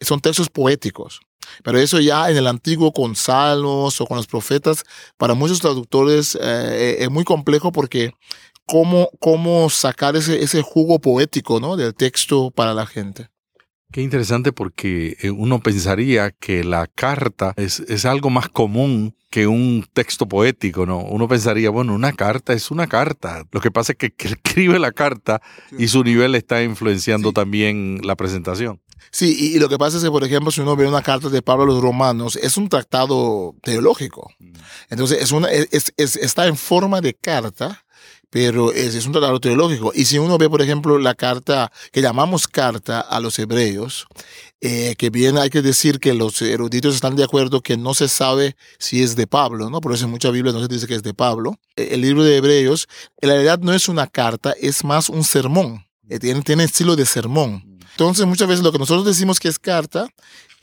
son 0.00 0.20
textos 0.20 0.48
poéticos. 0.48 1.20
Pero 1.64 1.78
eso 1.78 1.98
ya 1.98 2.30
en 2.30 2.36
el 2.36 2.46
antiguo 2.46 2.92
con 2.92 3.16
salmos 3.16 4.00
o 4.00 4.06
con 4.06 4.16
los 4.16 4.28
profetas, 4.28 4.84
para 5.16 5.34
muchos 5.34 5.60
traductores 5.60 6.38
eh, 6.40 6.98
es 7.00 7.10
muy 7.10 7.24
complejo 7.24 7.72
porque 7.72 8.12
cómo, 8.66 9.10
cómo 9.18 9.68
sacar 9.68 10.16
ese, 10.16 10.42
ese 10.42 10.62
jugo 10.62 11.00
poético 11.00 11.58
¿no? 11.60 11.76
del 11.76 11.94
texto 11.94 12.50
para 12.52 12.72
la 12.72 12.86
gente. 12.86 13.28
Qué 13.92 14.00
interesante 14.00 14.52
porque 14.52 15.18
eh, 15.20 15.30
uno 15.30 15.60
pensaría 15.60 16.30
que 16.30 16.64
la 16.64 16.86
carta 16.86 17.52
es, 17.56 17.80
es, 17.80 18.06
algo 18.06 18.30
más 18.30 18.48
común 18.48 19.14
que 19.28 19.46
un 19.46 19.86
texto 19.92 20.26
poético, 20.26 20.86
¿no? 20.86 21.00
Uno 21.00 21.28
pensaría, 21.28 21.68
bueno, 21.68 21.94
una 21.94 22.12
carta 22.12 22.54
es 22.54 22.70
una 22.70 22.86
carta. 22.86 23.44
Lo 23.52 23.60
que 23.60 23.70
pasa 23.70 23.92
es 23.92 23.98
que, 23.98 24.10
que 24.10 24.28
escribe 24.46 24.78
la 24.78 24.92
carta 24.92 25.42
y 25.78 25.88
su 25.88 26.02
nivel 26.04 26.34
está 26.34 26.62
influenciando 26.62 27.32
también 27.32 28.00
la 28.02 28.16
presentación. 28.16 28.80
Sí, 29.10 29.36
y, 29.54 29.58
lo 29.58 29.68
que 29.68 29.76
pasa 29.76 29.98
es 29.98 30.02
que, 30.02 30.10
por 30.10 30.24
ejemplo, 30.24 30.50
si 30.50 30.62
uno 30.62 30.74
ve 30.74 30.86
una 30.86 31.02
carta 31.02 31.28
de 31.28 31.42
Pablo 31.42 31.64
a 31.64 31.66
los 31.66 31.82
romanos, 31.82 32.36
es 32.36 32.56
un 32.56 32.70
tratado 32.70 33.54
teológico. 33.62 34.30
Mm. 34.38 34.52
Entonces, 34.88 35.20
es 35.20 35.32
una, 35.32 35.50
es, 35.50 35.92
es, 35.98 36.16
está 36.16 36.46
en 36.46 36.56
forma 36.56 37.02
de 37.02 37.12
carta, 37.12 37.84
pero 38.32 38.72
es, 38.72 39.04
un 39.04 39.12
tratado 39.12 39.38
teológico. 39.40 39.92
Y 39.94 40.06
si 40.06 40.18
uno 40.18 40.38
ve, 40.38 40.48
por 40.48 40.62
ejemplo, 40.62 40.98
la 40.98 41.14
carta 41.14 41.70
que 41.92 42.00
llamamos 42.00 42.48
carta 42.48 42.98
a 42.98 43.20
los 43.20 43.38
hebreos, 43.38 44.06
eh, 44.62 44.94
que 44.96 45.10
bien 45.10 45.36
hay 45.36 45.50
que 45.50 45.60
decir 45.60 46.00
que 46.00 46.14
los 46.14 46.40
eruditos 46.40 46.94
están 46.94 47.14
de 47.14 47.24
acuerdo 47.24 47.60
que 47.60 47.76
no 47.76 47.92
se 47.92 48.08
sabe 48.08 48.56
si 48.78 49.02
es 49.02 49.16
de 49.16 49.26
Pablo, 49.26 49.68
¿no? 49.68 49.82
Por 49.82 49.92
eso 49.92 50.06
en 50.06 50.12
muchas 50.12 50.32
Biblias 50.32 50.54
no 50.54 50.62
se 50.62 50.68
dice 50.68 50.86
que 50.86 50.94
es 50.94 51.02
de 51.02 51.12
Pablo. 51.12 51.58
Eh, 51.76 51.90
el 51.92 52.00
libro 52.00 52.24
de 52.24 52.38
Hebreos, 52.38 52.88
en 53.20 53.28
realidad 53.28 53.58
no 53.58 53.74
es 53.74 53.90
una 53.90 54.06
carta, 54.06 54.54
es 54.58 54.82
más 54.82 55.10
un 55.10 55.24
sermón. 55.24 55.84
Eh, 56.08 56.18
tiene, 56.18 56.40
tiene 56.40 56.64
estilo 56.64 56.96
de 56.96 57.04
sermón. 57.04 57.71
Entonces, 57.92 58.26
muchas 58.26 58.48
veces 58.48 58.64
lo 58.64 58.72
que 58.72 58.78
nosotros 58.78 59.04
decimos 59.04 59.38
que 59.38 59.48
es 59.48 59.58
carta 59.58 60.08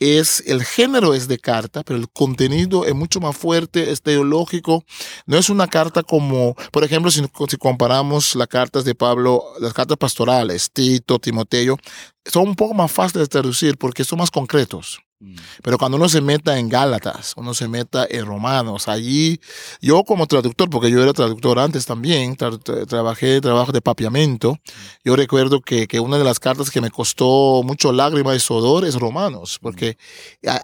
es 0.00 0.42
el 0.46 0.64
género 0.64 1.12
es 1.12 1.28
de 1.28 1.38
carta, 1.38 1.82
pero 1.84 1.98
el 1.98 2.08
contenido 2.08 2.86
es 2.86 2.94
mucho 2.94 3.20
más 3.20 3.36
fuerte, 3.36 3.90
es 3.90 4.00
teológico. 4.02 4.84
No 5.26 5.36
es 5.36 5.50
una 5.50 5.68
carta 5.68 6.02
como, 6.02 6.56
por 6.72 6.84
ejemplo, 6.84 7.10
si, 7.10 7.22
si 7.48 7.56
comparamos 7.58 8.34
las 8.34 8.48
cartas 8.48 8.84
de 8.84 8.94
Pablo, 8.94 9.44
las 9.60 9.74
cartas 9.74 9.98
pastorales, 9.98 10.70
Tito, 10.72 11.18
Timoteo, 11.18 11.76
son 12.24 12.48
un 12.48 12.56
poco 12.56 12.74
más 12.74 12.90
fáciles 12.90 13.28
de 13.28 13.28
traducir 13.28 13.76
porque 13.76 14.04
son 14.04 14.18
más 14.18 14.30
concretos. 14.30 15.00
Mm. 15.20 15.36
Pero 15.62 15.76
cuando 15.76 15.98
uno 15.98 16.08
se 16.08 16.22
meta 16.22 16.58
en 16.58 16.68
Gálatas, 16.68 17.34
uno 17.36 17.52
se 17.52 17.68
meta 17.68 18.06
en 18.08 18.24
Romanos, 18.24 18.88
allí 18.88 19.38
yo 19.80 20.02
como 20.04 20.26
traductor, 20.26 20.70
porque 20.70 20.90
yo 20.90 21.02
era 21.02 21.12
traductor 21.12 21.58
antes 21.58 21.84
también, 21.84 22.36
trabajé 22.36 23.40
trabajo 23.42 23.70
de 23.70 23.82
papiamento, 23.82 24.58
yo 25.04 25.16
recuerdo 25.16 25.60
que, 25.60 25.86
que, 25.86 26.00
una 26.00 26.16
de 26.16 26.24
las 26.24 26.40
cartas 26.40 26.70
que 26.70 26.80
me 26.80 26.90
costó 26.90 27.62
mucho 27.64 27.92
lágrima 27.92 28.34
y 28.34 28.40
sudor 28.40 28.86
es 28.86 28.94
Romanos, 28.94 29.58
porque 29.60 29.98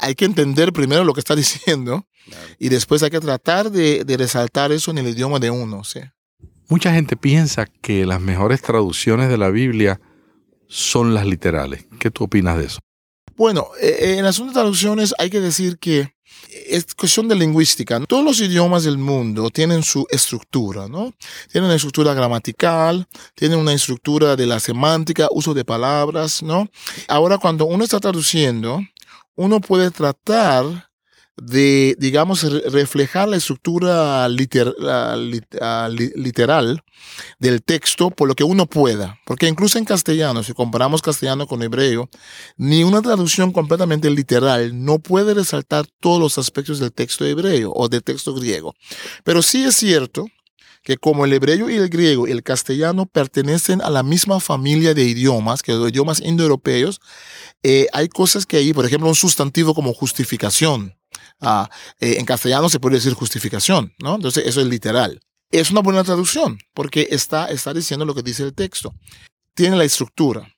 hay 0.00 0.14
que 0.14 0.25
entender 0.25 0.72
primero 0.72 1.04
lo 1.04 1.12
que 1.12 1.20
está 1.20 1.36
diciendo 1.36 2.06
y 2.58 2.70
después 2.70 3.02
hay 3.02 3.10
que 3.10 3.20
tratar 3.20 3.70
de, 3.70 4.04
de, 4.04 4.16
resaltar 4.16 4.72
eso 4.72 4.90
en 4.90 4.98
el 4.98 5.08
idioma 5.08 5.38
de 5.38 5.50
uno. 5.50 5.84
¿sí? 5.84 6.00
Mucha 6.68 6.92
gente 6.92 7.16
piensa 7.16 7.66
que 7.66 8.06
las 8.06 8.20
mejores 8.20 8.62
traducciones 8.62 9.28
de 9.28 9.38
la 9.38 9.50
Biblia 9.50 10.00
son 10.68 11.14
las 11.14 11.26
literales. 11.26 11.86
¿Qué 11.98 12.10
tú 12.10 12.25
opinas 12.25 12.58
de 12.58 12.64
eso? 12.64 12.80
Bueno, 13.37 13.69
eh, 13.81 13.97
eh, 14.00 14.19
en 14.19 14.25
las 14.25 14.40
traducciones 14.52 15.14
hay 15.19 15.28
que 15.28 15.40
decir 15.40 15.78
que 15.78 16.14
es 16.69 16.95
cuestión 16.95 17.28
de 17.28 17.35
lingüística. 17.35 18.00
Todos 18.07 18.25
los 18.25 18.40
idiomas 18.40 18.85
del 18.85 18.97
mundo 18.97 19.50
tienen 19.50 19.83
su 19.83 20.07
estructura, 20.11 20.88
¿no? 20.88 21.12
Tienen 21.52 21.66
una 21.66 21.76
estructura 21.76 22.14
gramatical, 22.14 23.07
tienen 23.35 23.59
una 23.59 23.75
estructura 23.75 24.37
de 24.37 24.47
la 24.47 24.59
semántica, 24.59 25.28
uso 25.31 25.52
de 25.52 25.64
palabras, 25.64 26.43
¿no? 26.43 26.69
Ahora, 27.09 27.37
cuando 27.37 27.66
uno 27.66 27.85
está 27.85 28.00
traduciendo, 28.00 28.81
uno 29.35 29.61
puede 29.61 29.90
tratar 29.90 30.88
de, 31.37 31.97
digamos, 31.99 32.43
reflejar 32.73 33.28
la 33.28 33.37
estructura 33.37 34.26
literal 34.28 35.35
del 37.38 37.62
texto 37.62 38.11
por 38.11 38.26
lo 38.28 38.35
que 38.35 38.45
uno 38.45 38.66
pueda. 38.66 39.21
Porque 39.26 39.47
incluso 39.47 39.78
en 39.78 39.85
castellano, 39.85 40.43
si 40.43 40.55
comparamos 40.55 41.02
castellano 41.02 41.47
con 41.47 41.62
hebreo, 41.62 42.09
ni 42.57 42.85
una 42.85 43.02
traducción 43.02 43.52
completamente 43.52 44.09
literal 44.11 44.85
no 44.85 44.99
puede 44.99 45.35
resaltar 45.35 45.87
todos 46.00 46.21
los 46.21 46.38
aspectos 46.38 46.78
del 46.78 46.93
texto 46.93 47.26
hebreo 47.26 47.73
o 47.75 47.88
del 47.88 48.02
texto 48.02 48.35
griego. 48.35 48.75
Pero 49.25 49.43
sí 49.43 49.64
es 49.64 49.76
cierto 49.76 50.26
que 50.83 50.97
como 50.97 51.25
el 51.25 51.33
hebreo 51.33 51.69
y 51.69 51.75
el 51.75 51.88
griego 51.88 52.28
y 52.28 52.31
el 52.31 52.45
castellano 52.45 53.07
pertenecen 53.07 53.83
a 53.83 53.90
la 53.90 54.05
misma 54.05 54.38
familia 54.38 54.95
de 54.95 55.02
idiomas, 55.02 55.62
que 55.62 55.73
los 55.73 55.90
idiomas 55.90 56.21
indoeuropeos, 56.21 57.00
eh, 57.64 57.88
hay 57.93 58.09
cosas 58.09 58.47
que 58.47 58.59
ahí, 58.59 58.73
por 58.73 58.87
ejemplo, 58.87 59.09
un 59.09 59.16
sustantivo 59.16 59.75
como 59.75 59.93
justificación, 59.93 60.95
Eh, 61.40 62.16
en 62.19 62.25
castellano 62.25 62.69
se 62.69 62.81
puede 62.81 62.97
decir 62.97 63.14
justificación, 63.14 63.95
¿no? 63.99 64.14
Entonces 64.16 64.47
eso 64.47 64.61
es 64.61 64.66
literal. 64.66 65.21
Es 65.50 65.71
una 65.71 65.81
buena 65.81 66.02
traducción 66.02 66.59
porque 66.75 67.09
está, 67.11 67.47
está 67.47 67.73
diciendo 67.73 68.05
lo 68.05 68.14
que 68.14 68.23
dice 68.23 68.43
el 68.43 68.55
texto. 68.55 68.95
Tiene 69.55 69.76
la 69.76 69.85
estructura. 69.85 70.49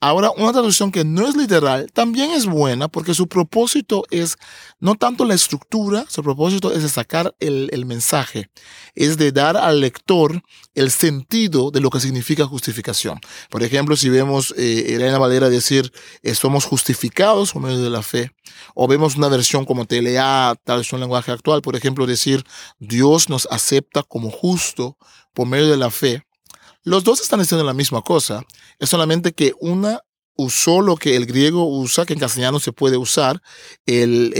Ahora, 0.00 0.30
una 0.36 0.52
traducción 0.52 0.92
que 0.92 1.04
no 1.04 1.26
es 1.26 1.36
literal 1.36 1.90
también 1.92 2.30
es 2.30 2.46
buena 2.46 2.88
porque 2.88 3.14
su 3.14 3.28
propósito 3.28 4.04
es 4.10 4.36
no 4.78 4.94
tanto 4.94 5.24
la 5.24 5.34
estructura, 5.34 6.04
su 6.08 6.22
propósito 6.22 6.70
es 6.72 6.82
de 6.82 6.88
sacar 6.88 7.34
el, 7.40 7.70
el 7.72 7.86
mensaje, 7.86 8.50
es 8.94 9.16
de 9.16 9.32
dar 9.32 9.56
al 9.56 9.80
lector 9.80 10.42
el 10.74 10.90
sentido 10.90 11.70
de 11.70 11.80
lo 11.80 11.90
que 11.90 12.00
significa 12.00 12.44
justificación. 12.46 13.18
Por 13.50 13.62
ejemplo, 13.62 13.96
si 13.96 14.10
vemos 14.10 14.54
eh, 14.56 14.94
Elena 14.94 15.18
Valera 15.18 15.48
decir, 15.48 15.90
eh, 16.22 16.34
somos 16.34 16.66
justificados 16.66 17.52
por 17.52 17.62
medio 17.62 17.82
de 17.82 17.90
la 17.90 18.02
fe, 18.02 18.32
o 18.74 18.86
vemos 18.86 19.16
una 19.16 19.28
versión 19.28 19.64
como 19.64 19.86
TLA, 19.86 20.56
tal 20.62 20.78
vez 20.78 20.92
un 20.92 21.00
lenguaje 21.00 21.32
actual, 21.32 21.62
por 21.62 21.74
ejemplo, 21.74 22.06
decir, 22.06 22.44
Dios 22.78 23.28
nos 23.30 23.48
acepta 23.50 24.02
como 24.02 24.30
justo 24.30 24.98
por 25.32 25.46
medio 25.46 25.68
de 25.68 25.76
la 25.78 25.90
fe, 25.90 26.25
los 26.86 27.02
dos 27.02 27.20
están 27.20 27.40
diciendo 27.40 27.64
la 27.64 27.74
misma 27.74 28.00
cosa, 28.00 28.44
es 28.78 28.88
solamente 28.88 29.32
que 29.32 29.52
una 29.58 30.02
usó 30.36 30.82
lo 30.82 30.96
que 30.96 31.16
el 31.16 31.26
griego 31.26 31.66
usa, 31.66 32.06
que 32.06 32.12
en 32.12 32.20
castellano 32.20 32.60
se 32.60 32.70
puede 32.70 32.96
usar, 32.96 33.42
el, 33.86 34.32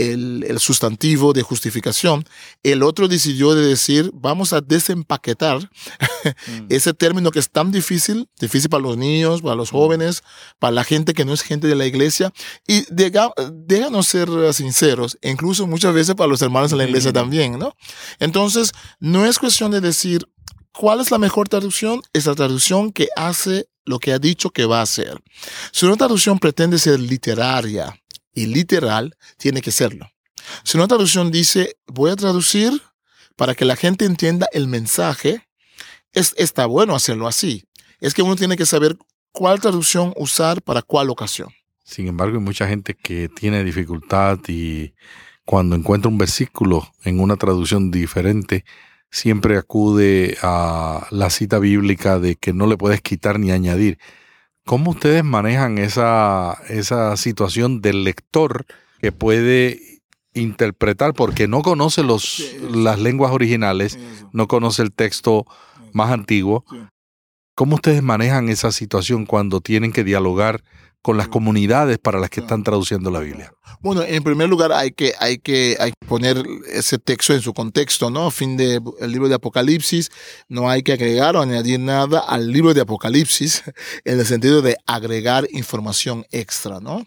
el, 0.47 0.59
sustantivo 0.59 1.33
de 1.33 1.41
justificación. 1.41 2.23
El 2.63 2.83
otro 2.83 3.09
decidió 3.09 3.53
de 3.53 3.65
decir, 3.65 4.11
vamos 4.13 4.53
a 4.53 4.61
desempaquetar 4.61 5.57
mm. 5.59 6.67
ese 6.69 6.93
término 6.93 7.31
que 7.31 7.39
es 7.39 7.49
tan 7.49 7.71
difícil, 7.71 8.29
difícil 8.39 8.69
para 8.69 8.83
los 8.83 8.95
niños, 8.95 9.41
para 9.41 9.55
los 9.55 9.73
mm. 9.73 9.75
jóvenes, 9.75 10.23
para 10.57 10.71
la 10.71 10.85
gente 10.85 11.13
que 11.13 11.25
no 11.25 11.33
es 11.33 11.41
gente 11.41 11.67
de 11.67 11.75
la 11.75 11.85
iglesia. 11.85 12.31
Y 12.65 12.85
déjanos 12.89 14.07
ser 14.07 14.29
sinceros, 14.53 15.17
incluso 15.21 15.67
muchas 15.67 15.93
veces 15.93 16.15
para 16.15 16.29
los 16.29 16.41
hermanos 16.41 16.71
de 16.71 16.77
la 16.77 16.85
iglesia 16.85 17.11
también, 17.11 17.59
¿no? 17.59 17.73
Entonces, 18.19 18.71
no 19.01 19.25
es 19.25 19.37
cuestión 19.37 19.71
de 19.71 19.81
decir, 19.81 20.29
¿Cuál 20.77 21.01
es 21.01 21.09
la 21.09 21.17
mejor 21.17 21.49
traducción? 21.49 22.03
Es 22.13 22.27
la 22.27 22.35
traducción 22.35 22.91
que 22.91 23.07
hace 23.15 23.67
lo 23.83 23.97
que 23.97 24.13
ha 24.13 24.19
dicho 24.19 24.51
que 24.51 24.65
va 24.65 24.79
a 24.79 24.83
hacer. 24.83 25.19
Si 25.71 25.87
una 25.87 25.95
traducción 25.95 26.37
pretende 26.37 26.77
ser 26.77 26.99
literaria 26.99 27.99
y 28.31 28.45
literal, 28.45 29.17
tiene 29.37 29.61
que 29.61 29.71
serlo. 29.71 30.07
Si 30.63 30.77
una 30.77 30.87
traducción 30.87 31.31
dice, 31.31 31.77
voy 31.87 32.11
a 32.11 32.15
traducir 32.15 32.79
para 33.35 33.55
que 33.55 33.65
la 33.65 33.75
gente 33.75 34.05
entienda 34.05 34.47
el 34.51 34.67
mensaje, 34.67 35.41
es, 36.13 36.35
está 36.37 36.67
bueno 36.67 36.95
hacerlo 36.95 37.27
así. 37.27 37.63
Es 37.99 38.13
que 38.13 38.21
uno 38.21 38.35
tiene 38.35 38.55
que 38.55 38.67
saber 38.67 38.97
cuál 39.31 39.59
traducción 39.59 40.13
usar 40.15 40.61
para 40.61 40.83
cuál 40.83 41.09
ocasión. 41.09 41.49
Sin 41.83 42.07
embargo, 42.07 42.37
hay 42.37 42.43
mucha 42.43 42.67
gente 42.67 42.93
que 42.93 43.29
tiene 43.29 43.63
dificultad 43.63 44.37
y 44.47 44.93
cuando 45.43 45.75
encuentra 45.75 46.11
un 46.11 46.19
versículo 46.19 46.87
en 47.03 47.19
una 47.19 47.35
traducción 47.35 47.89
diferente, 47.89 48.63
siempre 49.17 49.57
acude 49.57 50.37
a 50.43 51.07
la 51.09 51.29
cita 51.29 51.57
bíblica 51.57 52.19
de 52.19 52.35
que 52.35 52.53
no 52.53 52.67
le 52.67 52.77
puedes 52.77 53.01
quitar 53.01 53.39
ni 53.39 53.51
añadir. 53.51 53.97
¿Cómo 54.63 54.91
ustedes 54.91 55.23
manejan 55.23 55.79
esa, 55.79 56.57
esa 56.69 57.17
situación 57.17 57.81
del 57.81 58.03
lector 58.03 58.65
que 58.99 59.11
puede 59.11 60.01
interpretar 60.33 61.13
porque 61.13 61.47
no 61.47 61.63
conoce 61.63 62.03
los, 62.03 62.55
las 62.71 62.99
lenguas 62.99 63.31
originales, 63.31 63.97
no 64.33 64.47
conoce 64.47 64.83
el 64.83 64.93
texto 64.93 65.45
más 65.93 66.11
antiguo? 66.11 66.63
¿Cómo 67.55 67.75
ustedes 67.75 68.03
manejan 68.03 68.49
esa 68.49 68.71
situación 68.71 69.25
cuando 69.25 69.61
tienen 69.61 69.93
que 69.93 70.03
dialogar 70.03 70.63
con 71.01 71.17
las 71.17 71.27
comunidades 71.27 71.97
para 71.99 72.19
las 72.19 72.29
que 72.29 72.41
están 72.41 72.63
traduciendo 72.63 73.11
la 73.11 73.19
Biblia? 73.19 73.53
Bueno, 73.79 74.01
en 74.03 74.23
primer 74.23 74.49
lugar 74.49 74.71
hay 74.71 74.91
que, 74.91 75.13
hay 75.19 75.37
que, 75.37 75.77
hay 75.79 75.91
que 75.91 76.07
poner 76.07 76.43
ese 76.71 76.97
texto 76.97 77.33
en 77.33 77.41
su 77.41 77.53
contexto, 77.53 78.09
¿no? 78.09 78.31
Fin 78.31 78.57
del 78.57 78.81
libro 79.07 79.29
de 79.29 79.35
Apocalipsis, 79.35 80.09
no 80.49 80.69
hay 80.69 80.83
que 80.83 80.93
agregar 80.93 81.35
o 81.35 81.41
añadir 81.41 81.79
nada 81.79 82.19
al 82.19 82.51
libro 82.51 82.73
de 82.73 82.81
Apocalipsis 82.81 83.63
en 84.05 84.19
el 84.19 84.25
sentido 84.25 84.61
de 84.61 84.77
agregar 84.85 85.47
información 85.51 86.25
extra, 86.31 86.79
¿no? 86.79 87.05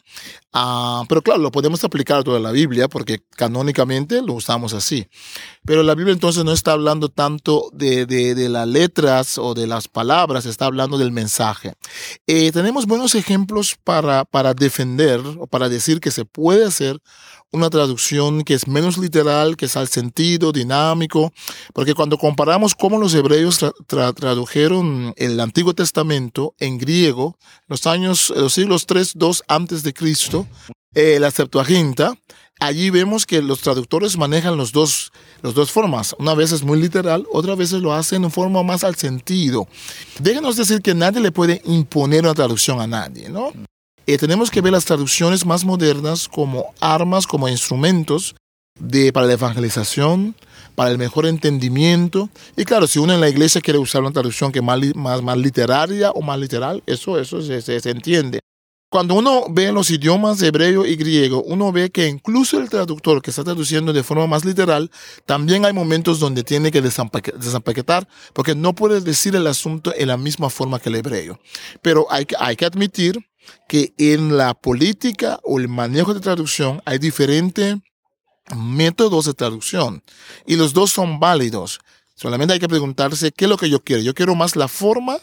Ah, 0.53 1.05
pero 1.09 1.23
claro, 1.23 1.41
lo 1.41 1.53
podemos 1.53 1.85
aplicar 1.85 2.19
a 2.19 2.23
toda 2.25 2.41
la 2.41 2.51
Biblia 2.51 2.89
porque 2.89 3.23
canónicamente 3.37 4.21
lo 4.21 4.33
usamos 4.33 4.75
así. 4.75 5.07
Pero 5.65 5.85
la 5.85 5.95
Biblia 5.95 6.13
entonces 6.13 6.45
no 6.45 6.53
está 6.53 6.73
hablando 6.73 7.09
tanto 7.09 7.71
de, 7.73 8.05
de, 8.07 8.49
las 8.49 8.67
letras 8.67 9.39
o 9.39 9.55
de 9.55 9.69
las 9.69 9.87
palabras, 9.87 10.47
está 10.47 10.65
hablando 10.67 10.99
del 10.99 11.13
mensaje. 11.13 11.75
Eh, 12.27 12.51
tenemos 12.51 12.87
buenos 12.87 13.15
ejemplos 13.15 13.77
para, 13.85 14.25
para 14.25 14.53
defender 14.53 15.21
o 15.39 15.47
para 15.47 15.69
decir 15.69 16.01
que 16.01 16.11
se 16.11 16.25
puede 16.25 16.67
hacer 16.67 17.01
una 17.53 17.71
traducción 17.71 18.43
que 18.43 18.55
es 18.55 18.69
menos 18.69 18.99
literal, 18.99 19.57
que 19.57 19.67
es 19.67 19.77
al 19.77 19.89
sentido, 19.89 20.53
dinámico, 20.53 21.33
porque 21.73 21.95
cuando 21.95 22.19
comparamos 22.19 22.75
cómo 22.75 22.99
los 22.99 23.15
hebreos 23.15 23.59
tradujeron 23.87 25.13
el 25.17 25.41
Antiguo 25.41 25.75
Testamento 25.75 26.55
en 26.59 26.79
griego, 26.79 27.37
los 27.67 27.87
años, 27.87 28.33
los 28.37 28.53
siglos 28.53 28.87
3, 28.87 29.13
2 29.17 29.45
antes 29.49 29.83
de 29.83 29.93
Cristo, 29.93 30.47
eh, 30.95 31.19
la 31.21 31.31
Septuaginta, 31.31 32.15
allí 32.61 32.91
vemos 32.91 33.27
que 33.27 33.43
los 33.43 33.61
traductores 33.61 34.17
manejan 34.17 34.57
los 34.57 34.73
dos, 34.73 35.13
los 35.43 35.55
dos 35.55 35.71
formas. 35.71 36.15
Una 36.19 36.35
vez 36.35 36.53
es 36.53 36.63
muy 36.63 36.81
literal, 36.81 37.27
otra 37.33 37.55
vez 37.55 37.73
lo 37.73 37.93
hacen 37.93 38.25
en 38.25 38.31
forma 38.31 38.63
más 38.63 38.85
al 38.85 38.95
sentido. 38.95 39.67
Déjenos 40.21 40.57
decir 40.57 40.83
que 40.83 40.95
nadie 40.95 41.21
le 41.21 41.33
puede 41.33 41.63
imponer 41.65 42.23
una 42.25 42.35
traducción 42.35 42.81
a 42.81 42.87
nadie, 42.87 43.29
¿no? 43.29 43.53
Eh, 44.11 44.19
tenemos 44.19 44.51
que 44.51 44.61
ver 44.61 44.73
las 44.73 44.87
traducciones 44.87 45.47
más 45.47 45.65
modernas 45.65 46.27
como 46.27 46.75
armas, 46.81 47.29
como 47.29 47.49
instrumentos 47.49 48.35
de, 48.77 49.13
para 49.13 49.29
la 49.29 49.35
evangelización, 49.35 50.35
para 50.75 50.91
el 50.91 50.99
mejor 50.99 51.27
entendimiento. 51.27 52.29
Y 52.57 52.65
claro, 52.65 52.89
si 52.89 52.99
uno 52.99 53.15
en 53.15 53.21
la 53.21 53.29
iglesia 53.29 53.61
quiere 53.61 53.79
usar 53.79 54.01
una 54.01 54.11
traducción 54.11 54.51
que 54.51 54.63
más, 54.63 54.81
más, 54.97 55.23
más 55.23 55.39
literaria 55.39 56.11
o 56.11 56.23
más 56.23 56.41
literal, 56.41 56.83
eso, 56.87 57.21
eso 57.21 57.41
se, 57.41 57.63
se, 57.63 57.79
se 57.79 57.91
entiende. 57.91 58.41
Cuando 58.91 59.15
uno 59.15 59.45
ve 59.49 59.71
los 59.71 59.89
idiomas 59.93 60.43
hebreo 60.43 60.85
y 60.85 60.97
griego, 60.97 61.45
uno 61.45 61.71
ve 61.71 61.91
que 61.91 62.09
incluso 62.09 62.59
el 62.59 62.69
traductor 62.69 63.23
que 63.23 63.31
está 63.31 63.45
traduciendo 63.45 63.93
de 63.93 64.03
forma 64.03 64.27
más 64.27 64.45
literal, 64.45 64.91
también 65.25 65.65
hay 65.65 65.73
momentos 65.73 66.19
donde 66.19 66.43
tiene 66.43 66.73
que 66.73 66.83
desampaquetar, 66.83 68.09
porque 68.33 68.57
no 68.57 68.75
puede 68.75 69.01
decir 69.01 69.37
el 69.37 69.47
asunto 69.47 69.95
en 69.97 70.09
la 70.09 70.17
misma 70.17 70.51
forma 70.51 70.81
que 70.81 70.89
el 70.89 70.97
hebreo. 70.97 71.39
Pero 71.81 72.09
hay, 72.11 72.27
hay 72.41 72.57
que 72.57 72.65
admitir 72.65 73.30
que 73.69 73.95
en 73.99 74.37
la 74.37 74.55
política 74.55 75.41
o 75.43 75.59
el 75.59 75.69
manejo 75.69 76.15
de 76.15 76.21
traducción 76.21 76.83
hay 76.85 76.99
diferentes 76.99 77.77
métodos 78.57 79.27
de 79.27 79.35
traducción 79.35 80.03
y 80.47 80.57
los 80.57 80.73
dos 80.73 80.91
son 80.91 81.21
válidos. 81.21 81.81
Solamente 82.15 82.55
hay 82.55 82.61
que 82.61 82.69
preguntarse 82.69 83.33
qué 83.33 83.47
es 83.47 83.49
lo 83.49 83.57
que 83.57 83.71
yo 83.71 83.83
quiero. 83.83 84.03
Yo 84.03 84.15
quiero 84.15 84.35
más 84.35 84.57
la 84.57 84.69
forma 84.69 85.19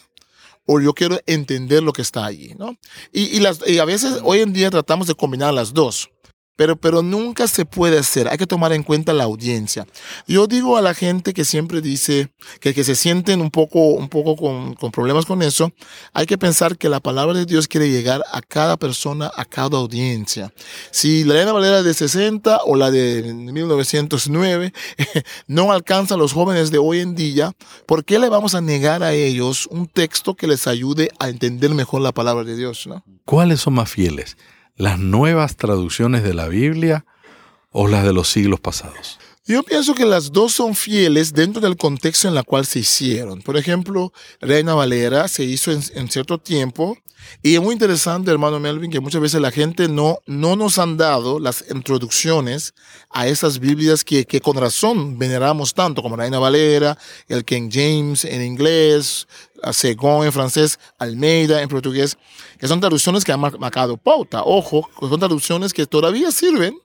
o 0.66 0.80
yo 0.80 0.92
quiero 0.94 1.18
entender 1.26 1.82
lo 1.82 1.92
que 1.92 2.02
está 2.02 2.26
allí, 2.26 2.54
¿no? 2.58 2.76
Y, 3.12 3.36
y, 3.36 3.40
las, 3.40 3.66
y 3.66 3.78
a 3.78 3.84
veces 3.84 4.20
hoy 4.22 4.40
en 4.40 4.52
día 4.52 4.70
tratamos 4.70 5.06
de 5.06 5.14
combinar 5.14 5.54
las 5.54 5.72
dos. 5.72 6.10
Pero, 6.58 6.74
pero 6.74 7.02
nunca 7.02 7.46
se 7.46 7.64
puede 7.64 8.00
hacer. 8.00 8.26
Hay 8.26 8.36
que 8.36 8.48
tomar 8.48 8.72
en 8.72 8.82
cuenta 8.82 9.12
la 9.12 9.22
audiencia. 9.22 9.86
Yo 10.26 10.48
digo 10.48 10.76
a 10.76 10.82
la 10.82 10.92
gente 10.92 11.32
que 11.32 11.44
siempre 11.44 11.80
dice 11.80 12.30
que, 12.58 12.74
que 12.74 12.82
se 12.82 12.96
sienten 12.96 13.40
un 13.40 13.52
poco, 13.52 13.90
un 13.90 14.08
poco 14.08 14.34
con, 14.34 14.74
problemas 14.90 15.24
con 15.24 15.40
eso, 15.42 15.70
hay 16.12 16.26
que 16.26 16.36
pensar 16.36 16.76
que 16.76 16.88
la 16.88 16.98
palabra 16.98 17.38
de 17.38 17.46
Dios 17.46 17.68
quiere 17.68 17.88
llegar 17.88 18.24
a 18.32 18.40
cada 18.42 18.76
persona, 18.76 19.30
a 19.36 19.44
cada 19.44 19.78
audiencia. 19.78 20.52
Si 20.90 21.22
la 21.22 21.34
Reina 21.34 21.52
Valera 21.52 21.84
de 21.84 21.94
60 21.94 22.62
o 22.66 22.74
la 22.74 22.90
de 22.90 23.22
1909 23.22 24.72
no 25.46 25.70
alcanza 25.70 26.16
a 26.16 26.18
los 26.18 26.32
jóvenes 26.32 26.72
de 26.72 26.78
hoy 26.78 26.98
en 26.98 27.14
día, 27.14 27.52
¿por 27.86 28.04
qué 28.04 28.18
le 28.18 28.28
vamos 28.28 28.56
a 28.56 28.60
negar 28.60 29.04
a 29.04 29.12
ellos 29.12 29.68
un 29.70 29.86
texto 29.86 30.34
que 30.34 30.48
les 30.48 30.66
ayude 30.66 31.12
a 31.20 31.28
entender 31.28 31.70
mejor 31.70 32.00
la 32.00 32.10
palabra 32.10 32.42
de 32.42 32.56
Dios? 32.56 32.88
¿no? 32.88 33.04
¿Cuáles 33.24 33.60
son 33.60 33.74
más 33.74 33.88
fieles? 33.88 34.36
Las 34.78 34.98
nuevas 34.98 35.56
traducciones 35.56 36.22
de 36.22 36.32
la 36.32 36.48
Biblia 36.48 37.04
o 37.70 37.88
las 37.88 38.04
de 38.04 38.12
los 38.14 38.28
siglos 38.28 38.60
pasados? 38.60 39.18
Yo 39.48 39.62
pienso 39.62 39.94
que 39.94 40.04
las 40.04 40.30
dos 40.30 40.52
son 40.52 40.74
fieles 40.74 41.32
dentro 41.32 41.62
del 41.62 41.78
contexto 41.78 42.28
en 42.28 42.36
el 42.36 42.44
cual 42.44 42.66
se 42.66 42.80
hicieron. 42.80 43.40
Por 43.40 43.56
ejemplo, 43.56 44.12
Reina 44.42 44.74
Valera 44.74 45.26
se 45.26 45.42
hizo 45.42 45.72
en, 45.72 45.82
en, 45.94 46.10
cierto 46.10 46.36
tiempo 46.36 46.98
y 47.42 47.54
es 47.54 47.62
muy 47.62 47.72
interesante, 47.72 48.30
hermano 48.30 48.60
Melvin, 48.60 48.90
que 48.90 49.00
muchas 49.00 49.22
veces 49.22 49.40
la 49.40 49.50
gente 49.50 49.88
no, 49.88 50.18
no 50.26 50.54
nos 50.54 50.78
han 50.78 50.98
dado 50.98 51.40
las 51.40 51.64
introducciones 51.70 52.74
a 53.08 53.26
esas 53.26 53.58
Biblias 53.58 54.04
que, 54.04 54.26
que 54.26 54.42
con 54.42 54.58
razón 54.58 55.18
veneramos 55.18 55.72
tanto, 55.72 56.02
como 56.02 56.16
Reina 56.16 56.38
Valera, 56.38 56.98
el 57.26 57.46
King 57.46 57.70
James 57.72 58.26
en 58.26 58.42
inglés, 58.42 59.26
Segón 59.72 60.26
en 60.26 60.32
francés, 60.32 60.78
Almeida 60.98 61.62
en 61.62 61.70
portugués, 61.70 62.18
que 62.60 62.68
son 62.68 62.80
traducciones 62.80 63.24
que 63.24 63.32
han 63.32 63.40
marcado 63.40 63.96
pauta. 63.96 64.42
Ojo, 64.42 64.90
son 65.00 65.18
traducciones 65.18 65.72
que 65.72 65.86
todavía 65.86 66.30
sirven 66.32 66.78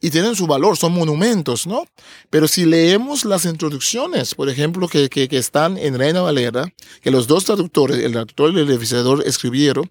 y 0.00 0.10
tienen 0.10 0.34
su 0.34 0.46
valor, 0.46 0.76
son 0.76 0.92
monumentos, 0.92 1.66
¿no? 1.66 1.84
Pero 2.30 2.48
si 2.48 2.64
leemos 2.64 3.24
las 3.24 3.44
introducciones, 3.44 4.34
por 4.34 4.48
ejemplo, 4.48 4.88
que, 4.88 5.08
que, 5.08 5.28
que 5.28 5.38
están 5.38 5.76
en 5.78 5.98
Reina 5.98 6.22
Valera, 6.22 6.72
que 7.02 7.10
los 7.10 7.26
dos 7.26 7.44
traductores, 7.44 7.98
el 7.98 8.12
traductor 8.12 8.52
y 8.52 8.60
el 8.60 8.66
revisador 8.66 9.22
escribieron, 9.26 9.90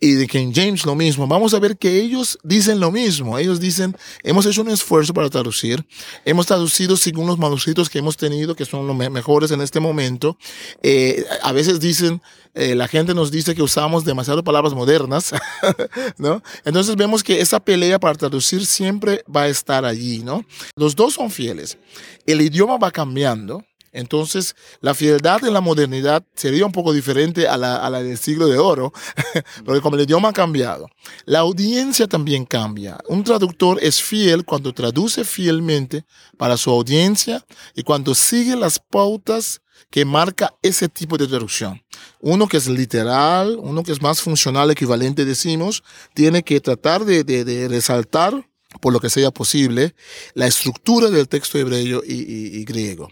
y 0.00 0.12
de 0.12 0.26
King 0.26 0.52
James 0.54 0.84
lo 0.86 0.94
mismo. 0.94 1.26
Vamos 1.26 1.54
a 1.54 1.58
ver 1.58 1.76
que 1.76 2.00
ellos 2.00 2.38
dicen 2.42 2.78
lo 2.80 2.92
mismo. 2.92 3.36
Ellos 3.38 3.58
dicen, 3.60 3.96
hemos 4.22 4.46
hecho 4.46 4.62
un 4.62 4.70
esfuerzo 4.70 5.12
para 5.12 5.28
traducir. 5.28 5.84
Hemos 6.24 6.46
traducido 6.46 6.96
según 6.96 7.26
los 7.26 7.38
manuscritos 7.38 7.90
que 7.90 7.98
hemos 7.98 8.16
tenido, 8.16 8.54
que 8.54 8.64
son 8.64 8.86
los 8.86 8.96
me 8.96 9.10
mejores 9.10 9.50
en 9.50 9.60
este 9.60 9.80
momento. 9.80 10.36
Eh, 10.82 11.24
a 11.42 11.52
veces 11.52 11.80
dicen, 11.80 12.22
eh, 12.54 12.74
la 12.74 12.88
gente 12.88 13.14
nos 13.14 13.30
dice 13.30 13.54
que 13.54 13.62
usamos 13.62 14.04
demasiado 14.04 14.44
palabras 14.44 14.74
modernas, 14.74 15.32
¿no? 16.18 16.42
Entonces 16.64 16.96
vemos 16.96 17.22
que 17.22 17.40
esa 17.40 17.60
pelea 17.60 17.98
para 17.98 18.14
traducir 18.14 18.66
siempre 18.66 19.24
va 19.34 19.42
a 19.42 19.48
estar 19.48 19.84
allí, 19.84 20.20
¿no? 20.20 20.44
Los 20.76 20.94
dos 20.94 21.14
son 21.14 21.30
fieles. 21.30 21.78
El 22.26 22.40
idioma 22.40 22.76
va 22.76 22.90
cambiando. 22.90 23.64
Entonces, 23.92 24.54
la 24.80 24.94
fieldad 24.94 25.44
en 25.44 25.52
la 25.52 25.60
modernidad 25.60 26.24
sería 26.34 26.66
un 26.66 26.72
poco 26.72 26.92
diferente 26.92 27.48
a 27.48 27.56
la, 27.56 28.02
del 28.02 28.18
siglo 28.18 28.46
de 28.46 28.58
oro, 28.58 28.92
porque 29.64 29.80
como 29.80 29.96
el 29.96 30.02
idioma 30.02 30.28
ha 30.30 30.32
cambiado, 30.32 30.88
la 31.24 31.40
audiencia 31.40 32.06
también 32.06 32.44
cambia. 32.44 32.98
Un 33.08 33.24
traductor 33.24 33.78
es 33.82 34.02
fiel 34.02 34.44
cuando 34.44 34.72
traduce 34.72 35.24
fielmente 35.24 36.04
para 36.36 36.56
su 36.56 36.70
audiencia 36.70 37.44
y 37.74 37.82
cuando 37.82 38.14
sigue 38.14 38.56
las 38.56 38.78
pautas 38.78 39.60
que 39.90 40.04
marca 40.04 40.54
ese 40.62 40.88
tipo 40.88 41.16
de 41.16 41.26
traducción. 41.26 41.82
Uno 42.20 42.48
que 42.48 42.56
es 42.56 42.68
literal, 42.68 43.56
uno 43.60 43.82
que 43.82 43.92
es 43.92 44.02
más 44.02 44.20
funcional, 44.20 44.70
equivalente, 44.70 45.24
decimos, 45.24 45.82
tiene 46.14 46.42
que 46.42 46.60
tratar 46.60 47.04
de, 47.04 47.68
resaltar 47.68 48.48
por 48.80 48.92
lo 48.92 49.00
que 49.00 49.08
sea 49.08 49.30
posible, 49.30 49.94
la 50.34 50.46
estructura 50.46 51.08
del 51.08 51.26
texto 51.26 51.58
hebreo 51.58 52.02
y, 52.04 52.64
griego. 52.64 53.10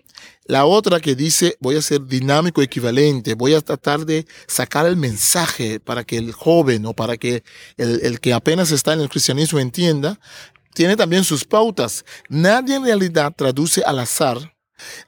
La 0.48 0.64
otra 0.64 1.00
que 1.00 1.14
dice, 1.14 1.56
voy 1.60 1.76
a 1.76 1.82
ser 1.82 2.06
dinámico 2.06 2.62
equivalente, 2.62 3.34
voy 3.34 3.54
a 3.54 3.60
tratar 3.60 4.06
de 4.06 4.26
sacar 4.46 4.86
el 4.86 4.96
mensaje 4.96 5.80
para 5.80 6.04
que 6.04 6.18
el 6.18 6.32
joven 6.32 6.86
o 6.86 6.92
para 6.92 7.16
que 7.16 7.42
el, 7.76 8.00
el 8.04 8.20
que 8.20 8.32
apenas 8.32 8.70
está 8.70 8.92
en 8.92 9.00
el 9.00 9.08
cristianismo 9.08 9.58
entienda, 9.58 10.20
tiene 10.72 10.94
también 10.94 11.24
sus 11.24 11.44
pautas. 11.44 12.04
Nadie 12.28 12.76
en 12.76 12.84
realidad 12.84 13.32
traduce 13.34 13.82
al 13.82 13.98
azar. 13.98 14.54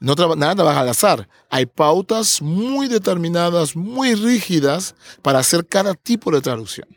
No 0.01 0.15
nada 0.15 0.55
trabaja 0.55 0.81
al 0.81 0.89
azar. 0.89 1.29
Hay 1.51 1.67
pautas 1.67 2.41
muy 2.41 2.89
determinadas, 2.89 3.77
muy 3.77 4.15
rígidas 4.15 4.95
para 5.23 5.41
hacer 5.41 5.67
cada 5.67 5.95
tipo 5.95 6.31
de 6.31 6.41
traducción. 6.41 6.89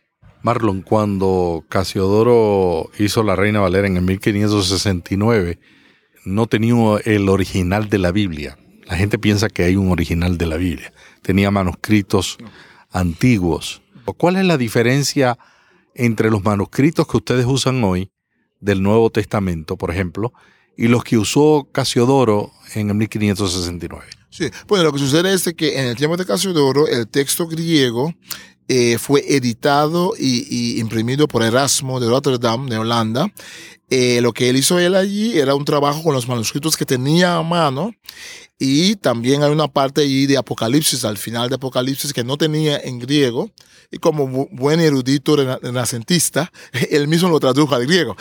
Marlon, 0.41 0.81
cuando 0.81 1.65
Casiodoro 1.69 2.89
hizo 2.97 3.23
La 3.23 3.35
Reina 3.35 3.59
Valera 3.59 3.87
en 3.87 3.97
el 3.97 4.03
1569, 4.03 5.59
no 6.25 6.47
tenía 6.47 6.75
el 7.05 7.29
original 7.29 7.89
de 7.89 7.97
la 7.97 8.11
Biblia. 8.11 8.57
La 8.85 8.95
gente 8.95 9.17
piensa 9.17 9.49
que 9.49 9.63
hay 9.63 9.75
un 9.75 9.91
original 9.91 10.37
de 10.37 10.45
la 10.45 10.57
Biblia. 10.57 10.93
Tenía 11.21 11.51
manuscritos 11.51 12.37
antiguos. 12.91 13.81
¿Cuál 14.17 14.35
es 14.35 14.45
la 14.45 14.57
diferencia 14.57 15.37
entre 15.95 16.29
los 16.29 16.43
manuscritos 16.43 17.07
que 17.07 17.17
ustedes 17.17 17.45
usan 17.45 17.83
hoy 17.83 18.11
del 18.59 18.83
Nuevo 18.83 19.09
Testamento, 19.09 19.77
por 19.77 19.91
ejemplo, 19.91 20.33
y 20.77 20.87
los 20.87 21.03
que 21.03 21.17
usó 21.17 21.69
Casiodoro 21.71 22.51
en 22.75 22.89
el 22.89 22.95
1569? 22.95 24.05
Sí, 24.29 24.49
bueno, 24.67 24.85
lo 24.85 24.93
que 24.93 24.99
sucede 24.99 25.33
es 25.33 25.43
que 25.55 25.79
en 25.79 25.87
el 25.87 25.95
tiempo 25.95 26.17
de 26.17 26.25
Casiodoro 26.25 26.87
el 26.87 27.07
texto 27.07 27.47
griego 27.47 28.13
eh, 28.67 28.97
fue 28.97 29.23
editado 29.27 30.13
y, 30.17 30.45
y, 30.49 30.79
imprimido 30.79 31.27
por 31.27 31.43
Erasmo 31.43 31.99
de 31.99 32.07
Rotterdam, 32.07 32.67
de 32.67 32.77
Holanda. 32.77 33.31
Eh, 33.89 34.21
lo 34.21 34.31
que 34.31 34.49
él 34.49 34.55
hizo 34.55 34.79
él 34.79 34.95
allí 34.95 35.37
era 35.37 35.53
un 35.53 35.65
trabajo 35.65 36.01
con 36.01 36.13
los 36.13 36.27
manuscritos 36.27 36.77
que 36.77 36.85
tenía 36.85 37.35
a 37.35 37.43
mano 37.43 37.91
y 38.63 38.95
también 38.95 39.41
hay 39.41 39.51
una 39.51 39.67
parte 39.67 40.01
allí 40.01 40.27
de 40.27 40.37
Apocalipsis, 40.37 41.03
al 41.03 41.17
final 41.17 41.49
de 41.49 41.55
Apocalipsis, 41.55 42.13
que 42.13 42.23
no 42.23 42.37
tenía 42.37 42.77
en 42.77 42.99
griego. 42.99 43.49
Y 43.91 43.97
como 43.97 44.27
bu 44.27 44.47
buen 44.51 44.79
erudito 44.79 45.35
renacentista, 45.35 46.51
él 46.91 47.07
mismo 47.07 47.27
lo 47.27 47.39
tradujo 47.39 47.73
al 47.73 47.87
griego. 47.87 48.15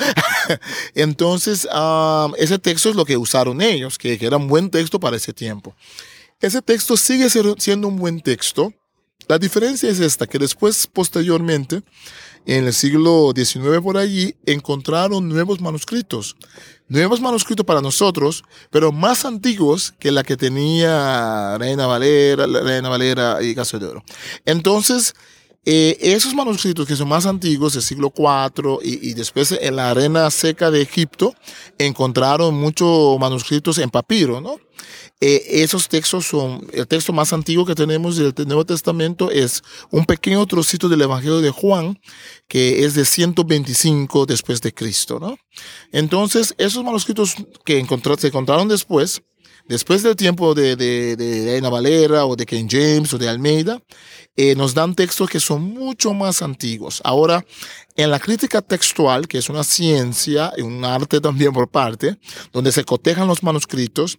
Entonces, 0.95 1.69
um, 1.73 2.33
ese 2.39 2.59
texto 2.59 2.89
es 2.89 2.97
lo 2.97 3.05
que 3.05 3.19
usaron 3.19 3.61
ellos, 3.61 3.99
que, 3.99 4.19
que 4.19 4.25
era 4.25 4.39
un 4.39 4.49
buen 4.49 4.71
texto 4.71 4.99
para 4.99 5.17
ese 5.17 5.35
tiempo. 5.35 5.77
Ese 6.41 6.63
texto 6.63 6.97
sigue 6.97 7.29
siendo 7.29 7.87
un 7.87 7.97
buen 7.97 8.23
texto, 8.23 8.73
la 9.31 9.39
diferencia 9.39 9.89
es 9.89 10.01
esta, 10.01 10.27
que 10.27 10.41
después, 10.41 10.89
posteriormente, 10.89 11.85
en 12.47 12.67
el 12.67 12.75
siglo 12.75 13.33
XIX 13.33 13.81
por 13.81 13.97
allí, 13.97 14.35
encontraron 14.45 15.29
nuevos 15.29 15.61
manuscritos. 15.61 16.35
Nuevos 16.89 17.21
manuscritos 17.21 17.65
para 17.65 17.81
nosotros, 17.81 18.43
pero 18.71 18.91
más 18.91 19.25
antiguos 19.25 19.95
que 20.01 20.11
la 20.11 20.25
que 20.25 20.37
tenía 20.37 21.57
Reina 21.59 21.87
Valera, 21.87 22.45
Reina 22.45 22.89
Valera 22.89 23.39
y 23.41 23.55
Caso 23.55 23.79
de 23.79 23.87
Oro. 23.87 24.05
Entonces, 24.47 25.15
eh, 25.65 25.97
esos 26.01 26.35
manuscritos 26.35 26.89
que 26.89 26.97
son 26.97 27.07
más 27.07 27.25
antiguos, 27.25 27.75
del 27.75 27.83
siglo 27.83 28.13
IV, 28.13 28.81
y, 28.83 29.11
y, 29.11 29.15
después 29.15 29.53
en 29.53 29.77
la 29.77 29.91
arena 29.91 30.29
seca 30.33 30.73
de 30.73 30.83
Egipto, 30.83 31.37
encontraron 31.79 32.57
muchos 32.57 33.17
manuscritos 33.21 33.79
en 33.79 33.91
papiro, 33.91 34.41
¿no? 34.41 34.59
Eh, 35.23 35.63
esos 35.63 35.89
textos 35.89 36.27
son, 36.27 36.67
el 36.73 36.87
texto 36.89 37.13
más 37.13 37.35
antiguo 37.35 37.67
que 37.67 37.75
tenemos 37.75 38.17
del 38.17 38.33
Nuevo 38.47 38.65
Testamento 38.65 39.31
es 39.31 39.63
un 39.91 40.07
pequeño 40.07 40.47
trocito 40.47 40.89
del 40.89 41.03
Evangelio 41.03 41.43
de 41.43 41.51
Juan, 41.51 42.01
que 42.49 42.87
es 42.87 42.95
de 42.95 43.05
125 43.05 44.25
después 44.25 44.63
de 44.63 44.73
Cristo, 44.73 45.19
¿no? 45.21 45.37
Entonces, 45.93 46.55
esos 46.57 46.83
manuscritos 46.83 47.35
que 47.67 47.85
se 48.19 48.27
encontraron 48.29 48.69
después, 48.69 49.23
después 49.69 50.03
del 50.03 50.17
tiempo 50.17 50.55
de, 50.55 50.75
de, 50.77 51.17
de 51.17 51.61
Valera 51.61 52.25
o 52.25 52.35
de 52.35 52.47
King 52.47 52.69
James 52.71 53.13
o 53.13 53.19
de 53.19 53.29
Almeida, 53.29 53.79
eh, 54.37 54.55
nos 54.55 54.73
dan 54.73 54.95
textos 54.95 55.29
que 55.29 55.39
son 55.39 55.63
mucho 55.63 56.15
más 56.15 56.41
antiguos. 56.41 57.03
Ahora, 57.05 57.45
en 57.95 58.11
la 58.11 58.19
crítica 58.19 58.63
textual, 58.63 59.29
que 59.29 59.37
es 59.37 59.51
una 59.51 59.65
ciencia 59.65 60.51
y 60.57 60.63
un 60.63 60.83
arte 60.83 61.21
también 61.21 61.53
por 61.53 61.69
parte, 61.69 62.17
donde 62.53 62.73
se 62.73 62.85
cotejan 62.85 63.29
los 63.29 63.43
manuscritos, 63.43 64.19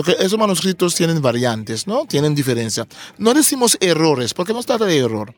porque 0.00 0.16
esos 0.18 0.38
manuscritos 0.38 0.94
tienen 0.94 1.20
variantes, 1.20 1.86
¿no? 1.86 2.06
Tienen 2.06 2.34
diferencia. 2.34 2.88
No 3.18 3.34
decimos 3.34 3.76
errores, 3.82 4.32
porque 4.32 4.54
no 4.54 4.62
se 4.62 4.68
trata 4.68 4.86
de 4.86 4.96
error. 4.96 5.34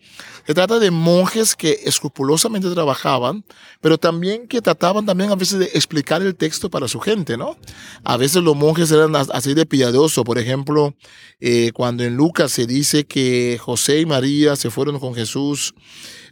Se 0.46 0.55
trata 0.55 0.79
de 0.79 0.92
monjes 0.92 1.57
que 1.57 1.81
escrupulosamente 1.83 2.70
trabajaban, 2.70 3.44
pero 3.81 3.98
también 3.98 4.46
que 4.46 4.62
trataban 4.62 5.05
también 5.05 5.33
a 5.33 5.35
veces 5.35 5.59
de 5.59 5.64
explicar 5.75 6.22
el 6.22 6.37
texto 6.37 6.70
para 6.70 6.87
su 6.87 7.01
gente, 7.01 7.37
¿no? 7.37 7.57
A 8.05 8.16
veces 8.16 8.44
los 8.44 8.55
monjes 8.55 8.92
eran 8.92 9.16
así 9.16 9.53
de 9.53 9.66
piadoso. 9.66 10.22
Por 10.22 10.38
ejemplo, 10.38 10.94
eh, 11.40 11.72
cuando 11.75 12.05
en 12.05 12.14
Lucas 12.14 12.53
se 12.53 12.68
dice 12.68 13.03
que 13.03 13.59
José 13.61 13.98
y 13.98 14.07
María 14.07 14.55
se 14.55 14.70
fueron 14.70 15.01
con 15.01 15.16
Jesús 15.16 15.75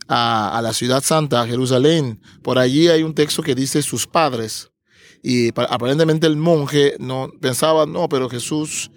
a, 0.07 0.57
a 0.57 0.63
la 0.63 0.73
ciudad 0.73 1.03
santa, 1.03 1.41
a 1.41 1.49
Jerusalén, 1.49 2.21
por 2.43 2.61
allí 2.61 2.87
hay 2.87 3.03
un 3.03 3.13
texto 3.13 3.43
que 3.43 3.57
dice 3.57 3.83
sus 3.83 4.07
padres 4.07 4.71
y 5.23 5.49
aparentemente 5.49 6.27
el 6.27 6.37
monje 6.37 6.95
no 6.99 7.31
pensaba, 7.41 7.87
no, 7.87 8.09
pero 8.09 8.29
Jesús 8.29 8.91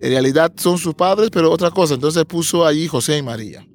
en 0.00 0.10
realidad 0.10 0.52
son 0.56 0.78
sus 0.78 0.94
padres, 0.94 1.30
pero 1.30 1.50
otra 1.50 1.70
cosa. 1.70 1.94
Entonces 1.94 2.24
puso 2.24 2.66
allí 2.66 2.86
José 2.88 3.18
y 3.18 3.22
María. 3.22 3.66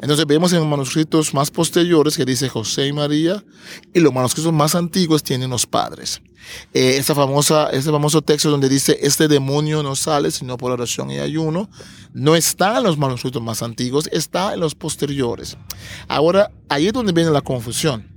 Entonces 0.00 0.26
vemos 0.26 0.52
en 0.52 0.66
manuscritos 0.66 1.34
más 1.34 1.50
posteriores 1.50 2.16
que 2.16 2.24
dice 2.24 2.48
José 2.48 2.86
y 2.86 2.92
María, 2.92 3.44
y 3.92 4.00
los 4.00 4.12
manuscritos 4.12 4.52
más 4.52 4.74
antiguos 4.74 5.22
tienen 5.22 5.50
los 5.50 5.66
padres. 5.66 6.22
Eh, 6.72 6.96
esa 6.96 7.14
famosa, 7.14 7.68
ese 7.70 7.90
famoso 7.90 8.22
texto 8.22 8.50
donde 8.50 8.70
dice, 8.70 8.98
este 9.02 9.28
demonio 9.28 9.82
no 9.82 9.94
sale 9.94 10.30
sino 10.30 10.56
por 10.56 10.72
oración 10.72 11.10
y 11.10 11.18
ayuno, 11.18 11.68
no 12.14 12.34
está 12.34 12.78
en 12.78 12.84
los 12.84 12.96
manuscritos 12.96 13.42
más 13.42 13.62
antiguos, 13.62 14.08
está 14.10 14.54
en 14.54 14.60
los 14.60 14.74
posteriores. 14.74 15.58
Ahora, 16.08 16.50
ahí 16.70 16.86
es 16.86 16.94
donde 16.94 17.12
viene 17.12 17.30
la 17.30 17.42
confusión. 17.42 18.08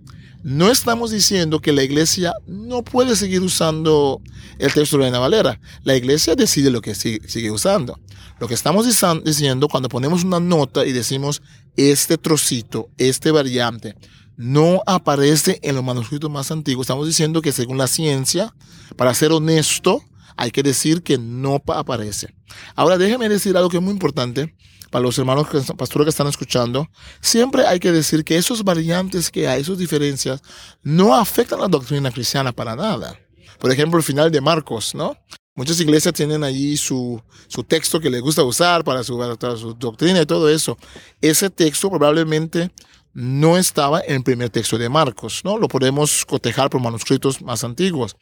No 0.43 0.69
estamos 0.69 1.10
diciendo 1.10 1.62
que 1.62 1.71
la 1.71 1.84
iglesia 1.84 2.34
no 2.47 2.84
puede 2.84 3.15
seguir 3.15 3.41
usando 3.41 4.21
el 4.60 4.73
texto 4.73 4.97
de 4.97 5.10
la 5.10 5.19
Valera. 5.19 5.62
La 5.84 5.95
iglesia 5.95 6.36
decide 6.36 6.69
lo 6.69 6.82
que 6.82 6.95
sigue, 6.95 7.49
usando. 7.49 7.97
Lo 8.41 8.49
que 8.49 8.53
estamos 8.53 8.86
diciendo 9.23 9.69
cuando 9.69 9.88
ponemos 9.88 10.25
una 10.25 10.41
nota 10.41 10.86
y 10.86 10.91
decimos 10.91 11.41
este 11.77 12.17
trocito, 12.17 12.89
este 12.97 13.32
variante, 13.32 13.95
no 14.36 14.84
aparece 14.86 15.60
en 15.63 15.75
los 15.75 15.84
manuscritos 15.84 16.29
más 16.29 16.51
antiguos. 16.51 16.88
Estamos 16.88 17.08
diciendo 17.08 17.41
que 17.41 17.53
según 17.53 17.77
la 17.77 17.88
ciencia, 17.88 18.53
para 18.97 19.13
ser 19.13 19.32
honesto, 19.32 20.03
hay 20.36 20.51
que 20.51 20.62
decir 20.62 21.03
que 21.03 21.17
no 21.17 21.63
aparece. 21.67 22.36
Ahora 22.75 22.97
déjeme 22.97 23.29
decir 23.29 23.56
algo 23.56 23.69
que 23.69 23.77
es 23.77 23.84
muy 23.84 23.93
importante 23.93 24.53
para 24.93 25.01
los 25.01 25.17
hermanos 25.17 25.47
pastores 25.75 26.06
que 26.06 26.10
están 26.12 26.27
escuchando, 26.27 26.88
siempre 27.19 27.65
hay 27.65 27.79
que 27.79 27.91
decir 27.91 28.23
que 28.23 28.38
esos 28.38 28.63
variantes 28.63 29.32
que 29.32 29.47
hay, 29.47 29.62
esas 29.62 29.79
diferencias, 29.79 30.43
no 30.84 31.15
afectan 31.15 31.62
la 31.62 31.67
doctrina 31.67 32.12
cristiana 32.12 32.51
para 32.51 32.75
nada. 32.75 33.19
Por 33.58 33.71
ejemplo, 33.71 33.97
el 33.97 34.03
final 34.03 34.29
de 34.29 34.39
Marcos, 34.39 34.93
¿no? 34.93 35.17
Muchas 35.56 35.79
iglesias 35.79 36.13
tienen 36.13 36.43
allí 36.43 36.77
su, 36.77 37.19
su 37.47 37.63
texto 37.63 37.99
que 37.99 38.12
les 38.12 38.21
gusta 38.21 38.43
usar 38.43 38.84
para 38.84 39.03
su, 39.03 39.17
para 39.17 39.58
su 39.58 39.73
doctrina 39.73 40.21
y 40.21 40.27
todo 40.27 40.47
eso. 40.47 40.77
Ese 41.19 41.49
texto 41.49 41.89
probablemente 41.89 42.69
no 43.13 43.58
estaba 43.58 43.99
en 44.01 44.17
el 44.17 44.23
primer 44.23 44.51
texto 44.51 44.77
de 44.77 44.89
Marcos, 44.89 45.41
¿no? 45.43 45.58
Lo 45.58 45.67
podemos 45.67 46.23
cotejar 46.23 46.69
por 46.69 46.82
manuscritos 46.82 47.41
más 47.41 47.63
antiguos. 47.63 48.15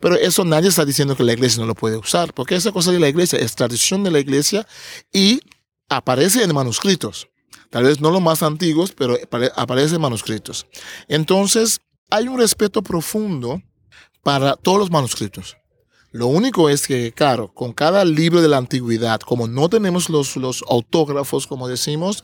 Pero 0.00 0.16
eso 0.16 0.42
nadie 0.42 0.70
está 0.70 0.86
diciendo 0.86 1.16
que 1.16 1.22
la 1.22 1.34
iglesia 1.34 1.60
no 1.60 1.66
lo 1.66 1.74
puede 1.74 1.98
usar, 1.98 2.32
porque 2.32 2.54
esa 2.54 2.72
cosa 2.72 2.92
de 2.92 3.00
la 3.00 3.10
iglesia 3.10 3.38
es 3.38 3.54
tradición 3.54 4.04
de 4.04 4.10
la 4.10 4.20
iglesia 4.20 4.66
y 5.12 5.40
aparece 5.88 6.42
en 6.42 6.54
manuscritos. 6.54 7.28
Tal 7.70 7.84
vez 7.84 8.00
no 8.00 8.10
los 8.10 8.22
más 8.22 8.42
antiguos, 8.42 8.92
pero 8.92 9.16
aparece 9.56 9.96
en 9.96 10.00
manuscritos. 10.00 10.66
Entonces, 11.08 11.80
hay 12.10 12.28
un 12.28 12.38
respeto 12.38 12.82
profundo 12.82 13.62
para 14.22 14.54
todos 14.56 14.78
los 14.78 14.90
manuscritos. 14.90 15.56
Lo 16.12 16.28
único 16.28 16.68
es 16.68 16.86
que, 16.86 17.10
claro, 17.10 17.52
con 17.52 17.72
cada 17.72 18.04
libro 18.04 18.40
de 18.40 18.46
la 18.46 18.58
antigüedad, 18.58 19.18
como 19.18 19.48
no 19.48 19.68
tenemos 19.68 20.08
los, 20.08 20.36
los 20.36 20.62
autógrafos, 20.68 21.48
como 21.48 21.66
decimos, 21.66 22.22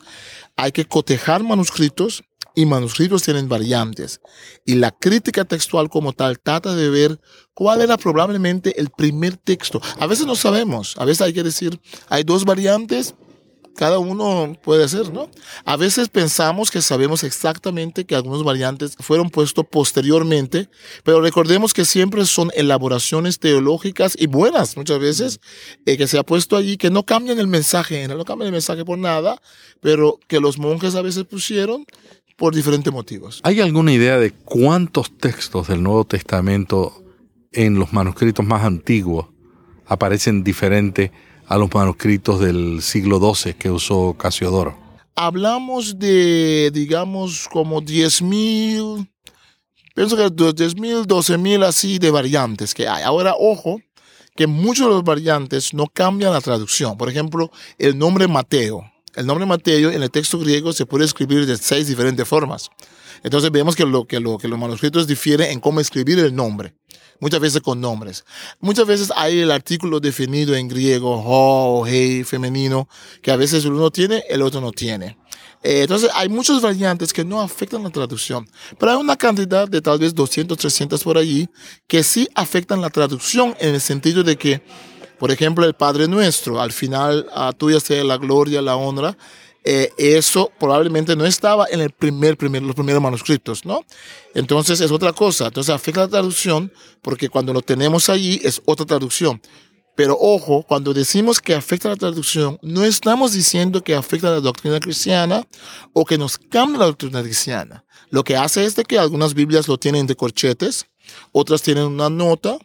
hay 0.55 0.71
que 0.71 0.85
cotejar 0.85 1.43
manuscritos 1.43 2.23
y 2.55 2.65
manuscritos 2.65 3.23
tienen 3.23 3.49
variantes. 3.49 4.21
Y 4.65 4.75
la 4.75 4.91
crítica 4.91 5.43
textual 5.43 5.89
como 5.89 6.13
tal 6.13 6.39
trata 6.39 6.73
de 6.73 6.89
ver 6.89 7.19
cuál 7.53 7.81
era 7.81 7.97
probablemente 7.97 8.79
el 8.79 8.89
primer 8.89 9.37
texto. 9.37 9.81
A 9.99 10.07
veces 10.07 10.25
no 10.25 10.35
sabemos, 10.35 10.95
a 10.97 11.03
veces 11.03 11.21
hay 11.21 11.33
que 11.33 11.43
decir, 11.43 11.79
hay 12.07 12.23
dos 12.23 12.45
variantes, 12.45 13.15
cada 13.75 13.99
uno 13.99 14.53
puede 14.61 14.87
ser, 14.87 15.11
¿no? 15.11 15.29
A 15.65 15.77
veces 15.77 16.09
pensamos 16.09 16.71
que 16.71 16.81
sabemos 16.81 17.23
exactamente 17.23 18.05
que 18.05 18.15
algunos 18.15 18.43
variantes 18.43 18.95
fueron 18.99 19.29
puestos 19.29 19.65
posteriormente, 19.69 20.69
pero 21.03 21.21
recordemos 21.21 21.73
que 21.73 21.85
siempre 21.85 22.25
son 22.25 22.51
elaboraciones 22.55 23.39
teológicas 23.39 24.15
y 24.19 24.27
buenas 24.27 24.77
muchas 24.77 24.99
veces, 24.99 25.39
eh, 25.85 25.97
que 25.97 26.07
se 26.07 26.17
ha 26.17 26.23
puesto 26.23 26.57
allí, 26.57 26.77
que 26.77 26.89
no 26.89 27.05
cambian 27.05 27.39
el 27.39 27.47
mensaje, 27.47 28.07
no 28.07 28.25
cambian 28.25 28.47
el 28.47 28.53
mensaje 28.53 28.85
por 28.85 28.97
nada, 28.97 29.41
pero 29.79 30.19
que 30.27 30.39
los 30.39 30.57
monjes 30.57 30.95
a 30.95 31.01
veces 31.01 31.25
pusieron 31.25 31.85
por 32.37 32.55
diferentes 32.55 32.91
motivos. 32.91 33.39
¿Hay 33.43 33.61
alguna 33.61 33.93
idea 33.93 34.17
de 34.17 34.31
cuántos 34.31 35.17
textos 35.17 35.67
del 35.67 35.83
Nuevo 35.83 36.05
Testamento 36.05 37.03
en 37.51 37.77
los 37.77 37.93
manuscritos 37.93 38.45
más 38.45 38.63
antiguos 38.63 39.27
aparecen 39.85 40.43
diferentes? 40.43 41.11
A 41.51 41.57
los 41.57 41.73
manuscritos 41.73 42.39
del 42.39 42.81
siglo 42.81 43.19
XII 43.19 43.55
que 43.55 43.69
usó 43.69 44.13
Casiodoro? 44.17 44.73
Hablamos 45.15 45.99
de, 45.99 46.71
digamos, 46.73 47.49
como 47.49 47.81
10.000, 47.81 49.05
pienso 49.93 50.15
que 50.15 50.27
10.000, 50.27 51.05
12.000 51.05 51.65
así 51.65 51.99
de 51.99 52.09
variantes 52.09 52.73
que 52.73 52.87
hay. 52.87 53.03
Ahora, 53.03 53.35
ojo, 53.37 53.81
que 54.33 54.47
muchos 54.47 54.87
de 54.87 54.93
los 54.93 55.03
variantes 55.03 55.73
no 55.73 55.87
cambian 55.87 56.31
la 56.31 56.39
traducción. 56.39 56.97
Por 56.97 57.09
ejemplo, 57.09 57.51
el 57.77 57.97
nombre 57.97 58.29
Mateo. 58.29 58.89
El 59.15 59.25
nombre 59.25 59.45
Mateo 59.45 59.91
en 59.91 60.01
el 60.01 60.09
texto 60.09 60.39
griego 60.39 60.73
se 60.73 60.85
puede 60.85 61.05
escribir 61.05 61.45
de 61.45 61.57
seis 61.57 61.87
diferentes 61.87 62.27
formas. 62.27 62.69
Entonces 63.23 63.51
vemos 63.51 63.75
que, 63.75 63.85
lo, 63.85 64.05
que, 64.05 64.19
lo, 64.19 64.37
que 64.37 64.47
los 64.47 64.57
manuscritos 64.57 65.07
difieren 65.07 65.51
en 65.51 65.59
cómo 65.59 65.79
escribir 65.79 66.19
el 66.19 66.33
nombre 66.33 66.73
muchas 67.21 67.39
veces 67.39 67.61
con 67.61 67.79
nombres. 67.79 68.25
Muchas 68.59 68.85
veces 68.85 69.13
hay 69.15 69.39
el 69.39 69.51
artículo 69.51 70.01
definido 70.01 70.53
en 70.55 70.67
griego, 70.67 71.23
ho, 71.23 71.85
hey, 71.87 72.25
femenino, 72.25 72.89
que 73.21 73.31
a 73.31 73.37
veces 73.37 73.63
uno 73.63 73.89
tiene, 73.91 74.23
el 74.27 74.41
otro 74.41 74.59
no 74.59 74.71
tiene. 74.71 75.17
Eh, 75.63 75.83
entonces 75.83 76.09
hay 76.15 76.27
muchas 76.27 76.59
variantes 76.59 77.13
que 77.13 77.23
no 77.23 77.39
afectan 77.39 77.83
la 77.83 77.91
traducción, 77.91 78.49
pero 78.79 78.93
hay 78.93 78.97
una 78.97 79.15
cantidad 79.15 79.67
de 79.67 79.79
tal 79.79 79.99
vez 79.99 80.15
200, 80.15 80.57
300 80.57 81.03
por 81.03 81.19
allí 81.19 81.47
que 81.87 82.03
sí 82.03 82.27
afectan 82.33 82.81
la 82.81 82.89
traducción 82.89 83.55
en 83.59 83.75
el 83.75 83.81
sentido 83.81 84.23
de 84.23 84.37
que, 84.37 84.63
por 85.21 85.29
ejemplo, 85.29 85.67
el 85.67 85.75
Padre 85.75 86.07
Nuestro, 86.07 86.59
al 86.59 86.71
final 86.71 87.27
a 87.31 87.53
tuya 87.53 87.79
sea 87.79 88.03
la 88.03 88.17
gloria, 88.17 88.59
la 88.59 88.75
honra, 88.75 89.15
eh, 89.63 89.91
eso 89.99 90.51
probablemente 90.59 91.15
no 91.15 91.27
estaba 91.27 91.67
en 91.69 91.79
el 91.79 91.91
primer, 91.91 92.37
primer, 92.37 92.63
los 92.63 92.73
primeros 92.73 93.03
manuscritos, 93.03 93.63
¿no? 93.63 93.85
Entonces 94.33 94.81
es 94.81 94.89
otra 94.89 95.13
cosa. 95.13 95.45
Entonces 95.45 95.75
afecta 95.75 96.01
la 96.01 96.07
traducción 96.07 96.73
porque 97.03 97.29
cuando 97.29 97.53
lo 97.53 97.61
tenemos 97.61 98.09
allí 98.09 98.41
es 98.43 98.63
otra 98.65 98.87
traducción. 98.87 99.39
Pero 99.95 100.17
ojo, 100.19 100.65
cuando 100.67 100.91
decimos 100.91 101.39
que 101.39 101.53
afecta 101.53 101.89
la 101.89 101.97
traducción, 101.97 102.57
no 102.63 102.83
estamos 102.83 103.33
diciendo 103.33 103.83
que 103.83 103.93
afecta 103.93 104.31
la 104.31 104.39
doctrina 104.39 104.79
cristiana 104.79 105.47
o 105.93 106.03
que 106.03 106.17
nos 106.17 106.39
cambia 106.39 106.79
la 106.79 106.85
doctrina 106.87 107.21
cristiana. 107.21 107.85
Lo 108.09 108.23
que 108.23 108.37
hace 108.37 108.65
es 108.65 108.75
de 108.75 108.85
que 108.85 108.97
algunas 108.97 109.35
Biblias 109.35 109.67
lo 109.67 109.77
tienen 109.77 110.07
de 110.07 110.15
corchetes, 110.15 110.87
otras 111.31 111.61
tienen 111.61 111.83
una 111.83 112.09
nota, 112.09 112.57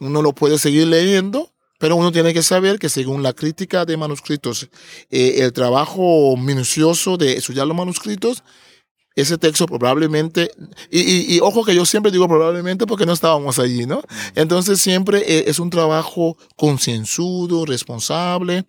uno 0.00 0.22
lo 0.22 0.32
puede 0.32 0.58
seguir 0.58 0.88
leyendo 0.88 1.52
pero 1.78 1.96
uno 1.96 2.12
tiene 2.12 2.34
que 2.34 2.42
saber 2.42 2.78
que 2.78 2.88
según 2.88 3.22
la 3.22 3.32
crítica 3.32 3.84
de 3.84 3.96
manuscritos, 3.96 4.68
eh, 5.10 5.36
el 5.38 5.52
trabajo 5.52 6.36
minucioso 6.36 7.16
de 7.16 7.34
estudiar 7.34 7.66
los 7.66 7.76
manuscritos, 7.76 8.42
ese 9.14 9.36
texto 9.36 9.66
probablemente, 9.66 10.52
y, 10.92 11.40
ojo 11.40 11.64
que 11.64 11.74
yo 11.74 11.84
siempre 11.84 12.12
digo 12.12 12.28
probablemente 12.28 12.86
porque 12.86 13.04
no 13.04 13.12
estábamos 13.12 13.58
allí, 13.58 13.84
¿no? 13.84 14.00
Entonces 14.36 14.80
siempre 14.80 15.18
eh, 15.26 15.44
es 15.48 15.58
un 15.58 15.70
trabajo 15.70 16.36
concienzudo, 16.54 17.66
responsable, 17.66 18.64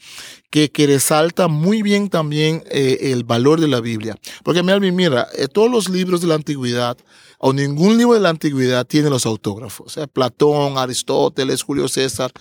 que, 0.50 0.72
que 0.72 0.88
resalta 0.88 1.48
muy 1.48 1.84
bien 1.84 2.10
también 2.10 2.64
eh, 2.72 3.12
el 3.12 3.26
valor 3.26 3.62
de 3.62 3.68
la 3.68 3.80
Biblia. 3.80 4.18
Porque 4.44 4.64
mira, 4.64 5.28
todos 5.54 5.70
los 5.70 5.88
libros 5.88 6.22
de 6.22 6.28
la 6.28 6.36
antigüedad, 6.36 6.98
o 7.40 7.52
ningún 7.52 7.98
libro 7.98 8.14
de 8.14 8.20
la 8.20 8.30
antigüedad 8.30 8.86
tiene 8.86 9.10
los 9.10 9.26
autógrafos. 9.26 9.94
sea, 9.94 10.06
Platón, 10.06 10.78
Aristóteles, 10.78 11.64
Julio 11.64 11.88
César. 11.88 12.32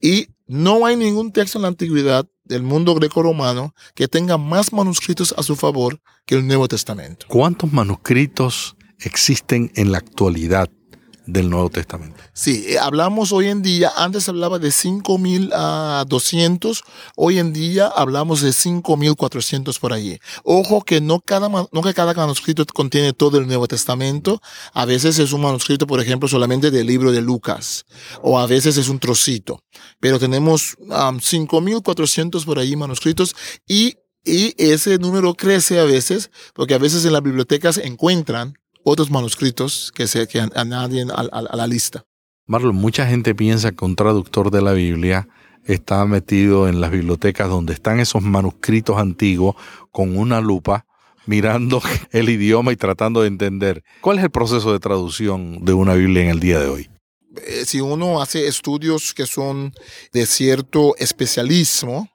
Y 0.00 0.26
no 0.48 0.84
hay 0.84 0.96
ningún 0.96 1.30
texto 1.30 1.58
en 1.58 1.62
la 1.62 1.68
antigüedad 1.68 2.26
del 2.44 2.64
mundo 2.64 2.94
greco-romano 2.94 3.74
que 3.94 4.08
tenga 4.08 4.38
más 4.38 4.72
manuscritos 4.72 5.32
a 5.36 5.44
su 5.44 5.54
favor 5.54 6.00
que 6.26 6.34
el 6.34 6.46
Nuevo 6.46 6.66
Testamento. 6.66 7.26
¿Cuántos 7.28 7.72
manuscritos 7.72 8.76
existen 8.98 9.70
en 9.76 9.92
la 9.92 9.98
actualidad 9.98 10.70
del 11.26 11.50
Nuevo 11.50 11.70
Testamento. 11.70 12.15
Sí, 12.38 12.66
eh, 12.68 12.78
hablamos 12.78 13.32
hoy 13.32 13.46
en 13.46 13.62
día, 13.62 13.90
antes 13.96 14.28
hablaba 14.28 14.58
de 14.58 14.68
5.200, 14.68 16.82
hoy 17.16 17.38
en 17.38 17.54
día 17.54 17.86
hablamos 17.86 18.42
de 18.42 18.50
5.400 18.50 19.80
por 19.80 19.94
allí. 19.94 20.18
Ojo 20.44 20.82
que 20.82 21.00
no, 21.00 21.20
cada, 21.20 21.48
no 21.48 21.82
que 21.82 21.94
cada 21.94 22.12
manuscrito 22.12 22.66
contiene 22.66 23.14
todo 23.14 23.38
el 23.38 23.46
Nuevo 23.46 23.66
Testamento, 23.66 24.42
a 24.74 24.84
veces 24.84 25.18
es 25.18 25.32
un 25.32 25.40
manuscrito, 25.40 25.86
por 25.86 25.98
ejemplo, 25.98 26.28
solamente 26.28 26.70
del 26.70 26.86
libro 26.86 27.10
de 27.10 27.22
Lucas, 27.22 27.86
o 28.20 28.38
a 28.38 28.46
veces 28.46 28.76
es 28.76 28.90
un 28.90 28.98
trocito, 28.98 29.62
pero 29.98 30.18
tenemos 30.18 30.76
5.400 30.76 32.44
por 32.44 32.58
allí 32.58 32.76
manuscritos 32.76 33.34
y 33.66 33.94
y 34.28 34.54
ese 34.58 34.98
número 34.98 35.34
crece 35.34 35.78
a 35.78 35.84
veces, 35.84 36.32
porque 36.52 36.74
a 36.74 36.78
veces 36.78 37.04
en 37.04 37.12
las 37.14 37.22
bibliotecas 37.22 37.78
encuentran 37.78 38.58
otros 38.82 39.10
manuscritos 39.10 39.90
que 39.92 40.06
se 40.06 40.28
que 40.28 40.40
añaden 40.40 41.10
a, 41.10 41.14
a, 41.14 41.56
la 41.56 41.66
lista. 41.66 42.05
Marlon, 42.48 42.76
mucha 42.76 43.06
gente 43.06 43.34
piensa 43.34 43.72
que 43.72 43.84
un 43.84 43.96
traductor 43.96 44.52
de 44.52 44.62
la 44.62 44.72
Biblia 44.72 45.28
está 45.64 46.06
metido 46.06 46.68
en 46.68 46.80
las 46.80 46.92
bibliotecas 46.92 47.48
donde 47.48 47.72
están 47.72 47.98
esos 47.98 48.22
manuscritos 48.22 48.98
antiguos 48.98 49.56
con 49.90 50.16
una 50.16 50.40
lupa 50.40 50.86
mirando 51.26 51.82
el 52.12 52.28
idioma 52.28 52.72
y 52.72 52.76
tratando 52.76 53.22
de 53.22 53.28
entender. 53.28 53.82
¿Cuál 54.00 54.18
es 54.18 54.24
el 54.24 54.30
proceso 54.30 54.72
de 54.72 54.78
traducción 54.78 55.64
de 55.64 55.72
una 55.72 55.94
Biblia 55.94 56.22
en 56.22 56.28
el 56.28 56.38
día 56.38 56.60
de 56.60 56.68
hoy? 56.68 56.90
Eh, 57.48 57.64
si 57.66 57.80
uno 57.80 58.22
hace 58.22 58.46
estudios 58.46 59.12
que 59.12 59.26
son 59.26 59.74
de 60.12 60.24
cierto 60.24 60.94
especialismo, 60.98 62.08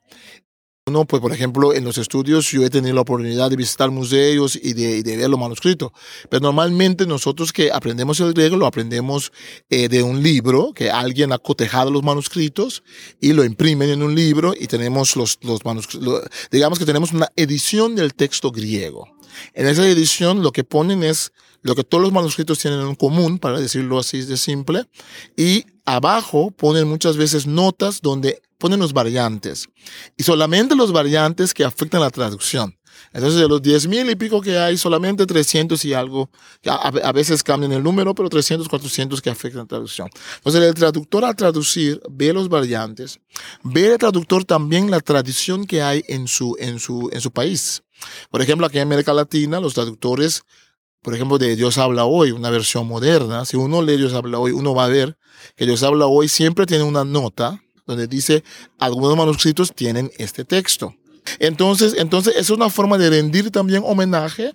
uno, 0.88 1.06
pues, 1.06 1.22
por 1.22 1.32
ejemplo, 1.32 1.76
en 1.76 1.84
los 1.84 2.00
estudios 2.00 2.50
yo 2.50 2.66
he 2.66 2.70
tenido 2.72 2.96
la 2.96 3.02
oportunidad 3.02 3.52
de 3.52 3.56
visitar 3.56 3.92
museos 3.92 4.56
y 4.56 4.74
de, 4.74 5.04
ver 5.16 5.30
los 5.30 5.40
manuscritos. 5.40 5.92
Pero 6.28 6.42
normalmente 6.42 7.06
nosotros 7.06 7.54
que 7.54 7.72
aprendemos 7.72 8.20
el 8.20 8.34
griego 8.34 8.58
lo 8.58 8.66
aprendemos 8.66 9.32
eh, 9.70 9.90
de 9.90 10.02
un 10.02 10.24
libro, 10.24 10.74
que 10.74 10.90
alguien 10.90 11.34
ha 11.34 11.38
cotejado 11.38 11.92
los 11.92 12.02
manuscritos 12.02 12.82
y 13.20 13.34
lo 13.34 13.44
imprimen 13.44 13.92
en 13.92 14.02
un 14.02 14.16
libro 14.16 14.56
y 14.60 14.66
tenemos 14.66 15.16
los, 15.16 15.38
los 15.44 15.64
manuscritos, 15.64 16.24
digamos 16.50 16.80
que 16.80 16.86
tenemos 16.86 17.12
una 17.12 17.30
edición 17.36 17.96
del 17.96 18.16
texto 18.16 18.52
griego. 18.52 19.08
En 19.54 19.68
esa 19.68 19.88
edición 19.88 20.42
lo 20.42 20.52
que 20.52 20.64
ponen 20.64 21.04
es 21.04 21.32
lo 21.62 21.76
que 21.76 21.84
todos 21.84 22.04
los 22.04 22.12
manuscritos 22.12 22.58
tienen 22.58 22.82
en 22.82 22.96
común, 22.96 23.38
para 23.38 23.60
decirlo 23.60 24.00
así 24.00 24.24
de 24.24 24.36
simple, 24.36 24.86
y 25.38 25.66
abajo 25.86 26.50
ponen 26.50 26.88
muchas 26.88 27.18
veces 27.18 27.46
notas 27.46 28.02
donde 28.02 28.42
ponen 28.62 28.80
los 28.80 28.94
variantes. 28.94 29.68
Y 30.16 30.24
solamente 30.24 30.76
los 30.76 30.94
variantes 30.94 31.54
que 31.54 31.66
afectan 31.66 32.00
la 32.00 32.12
traducción. 32.12 32.78
Entonces, 33.12 33.40
de 33.42 33.48
los 33.48 33.62
10 33.62 33.88
mil 33.88 34.10
y 34.10 34.16
pico 34.16 34.40
que 34.40 34.58
hay, 34.58 34.78
solamente 34.78 35.26
300 35.26 35.84
y 35.84 35.94
algo, 35.94 36.30
a, 36.66 37.12
veces 37.12 37.44
cambian 37.44 37.72
el 37.72 37.82
número, 37.82 38.14
pero 38.14 38.30
300, 38.30 38.70
400 38.70 39.20
que 39.22 39.30
afectan 39.32 39.62
la 39.62 39.68
traducción. 39.68 40.10
Entonces, 40.38 40.62
el 40.62 40.76
traductor 40.76 41.26
al 41.26 41.36
traducir 41.36 42.00
ve 42.10 42.32
los 42.32 42.48
variantes, 42.48 43.20
ve 43.64 43.94
el 43.94 43.98
traductor 43.98 44.46
también 44.46 44.92
la 44.92 45.00
tradición 45.00 45.66
que 45.66 45.82
hay 45.82 46.04
en 46.08 46.28
su, 46.28 46.56
en 46.60 46.80
su, 46.80 47.10
en 47.12 47.20
su 47.20 47.32
país. 47.32 47.82
Por 48.30 48.42
ejemplo, 48.42 48.68
aquí 48.68 48.78
en 48.78 48.84
América 48.84 49.14
Latina, 49.14 49.60
los 49.60 49.74
traductores, 49.74 50.44
por 51.02 51.16
ejemplo, 51.16 51.40
de 51.40 51.56
Dios 51.56 51.80
habla 51.80 52.06
hoy, 52.06 52.32
una 52.32 52.52
versión 52.52 52.88
moderna, 52.88 53.46
si 53.46 53.58
uno 53.58 53.82
lee 53.82 53.98
Dios 53.98 54.14
habla 54.14 54.38
hoy, 54.38 54.52
uno 54.52 54.76
va 54.76 54.86
a 54.86 54.90
ver 54.90 55.18
que 55.56 55.66
Dios 55.66 55.82
habla 55.82 56.06
hoy 56.06 56.28
siempre 56.28 56.68
tiene 56.68 56.84
una 56.84 57.04
nota 57.04 57.60
donde 57.92 58.08
dice, 58.08 58.44
algunos 58.80 59.16
manuscritos 59.18 59.74
tienen 59.74 60.12
este 60.18 60.46
texto. 60.46 60.96
Entonces, 61.40 61.96
entonces 61.98 62.36
es 62.36 62.50
una 62.50 62.70
forma 62.70 62.98
de 62.98 63.10
rendir 63.10 63.52
también 63.52 63.84
homenaje 63.86 64.54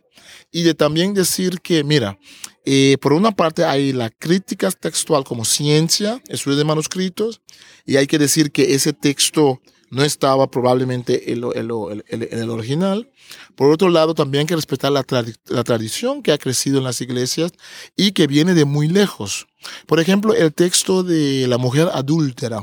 y 0.51 0.63
de 0.63 0.75
también 0.75 1.15
decir 1.15 1.61
que, 1.61 1.85
mira, 1.85 2.19
eh, 2.65 2.97
por 3.01 3.13
una 3.13 3.31
parte 3.31 3.65
hay 3.65 3.93
la 3.93 4.11
crítica 4.11 4.71
textual 4.71 5.25
como 5.25 5.45
ciencia, 5.45 6.21
estudio 6.29 6.57
de 6.57 6.65
manuscritos, 6.65 7.41
y 7.85 7.97
hay 7.97 8.07
que 8.07 8.19
decir 8.19 8.51
que 8.51 8.75
ese 8.75 8.93
texto 8.93 9.61
no 9.91 10.03
estaba 10.03 10.51
probablemente 10.51 11.33
en, 11.33 11.45
el 11.45 12.51
original. 12.51 13.09
Por 13.55 13.71
otro 13.71 13.89
lado, 13.89 14.15
también 14.15 14.41
hay 14.41 14.47
que 14.47 14.57
respetar 14.57 14.91
la, 14.91 15.05
la, 15.47 15.65
tradición 15.65 16.23
que 16.23 16.33
ha 16.33 16.39
crecido 16.39 16.79
en 16.79 16.85
las 16.85 17.01
iglesias 17.01 17.53
y 17.97 18.13
que 18.13 18.27
viene 18.27 18.55
de 18.55 18.65
muy 18.65 18.89
lejos. 18.89 19.47
Por 19.87 20.01
ejemplo, 20.01 20.35
el 20.35 20.53
texto 20.53 21.05
de 21.05 21.47
la 21.47 21.59
mujer 21.59 21.89
adúltera 21.93 22.63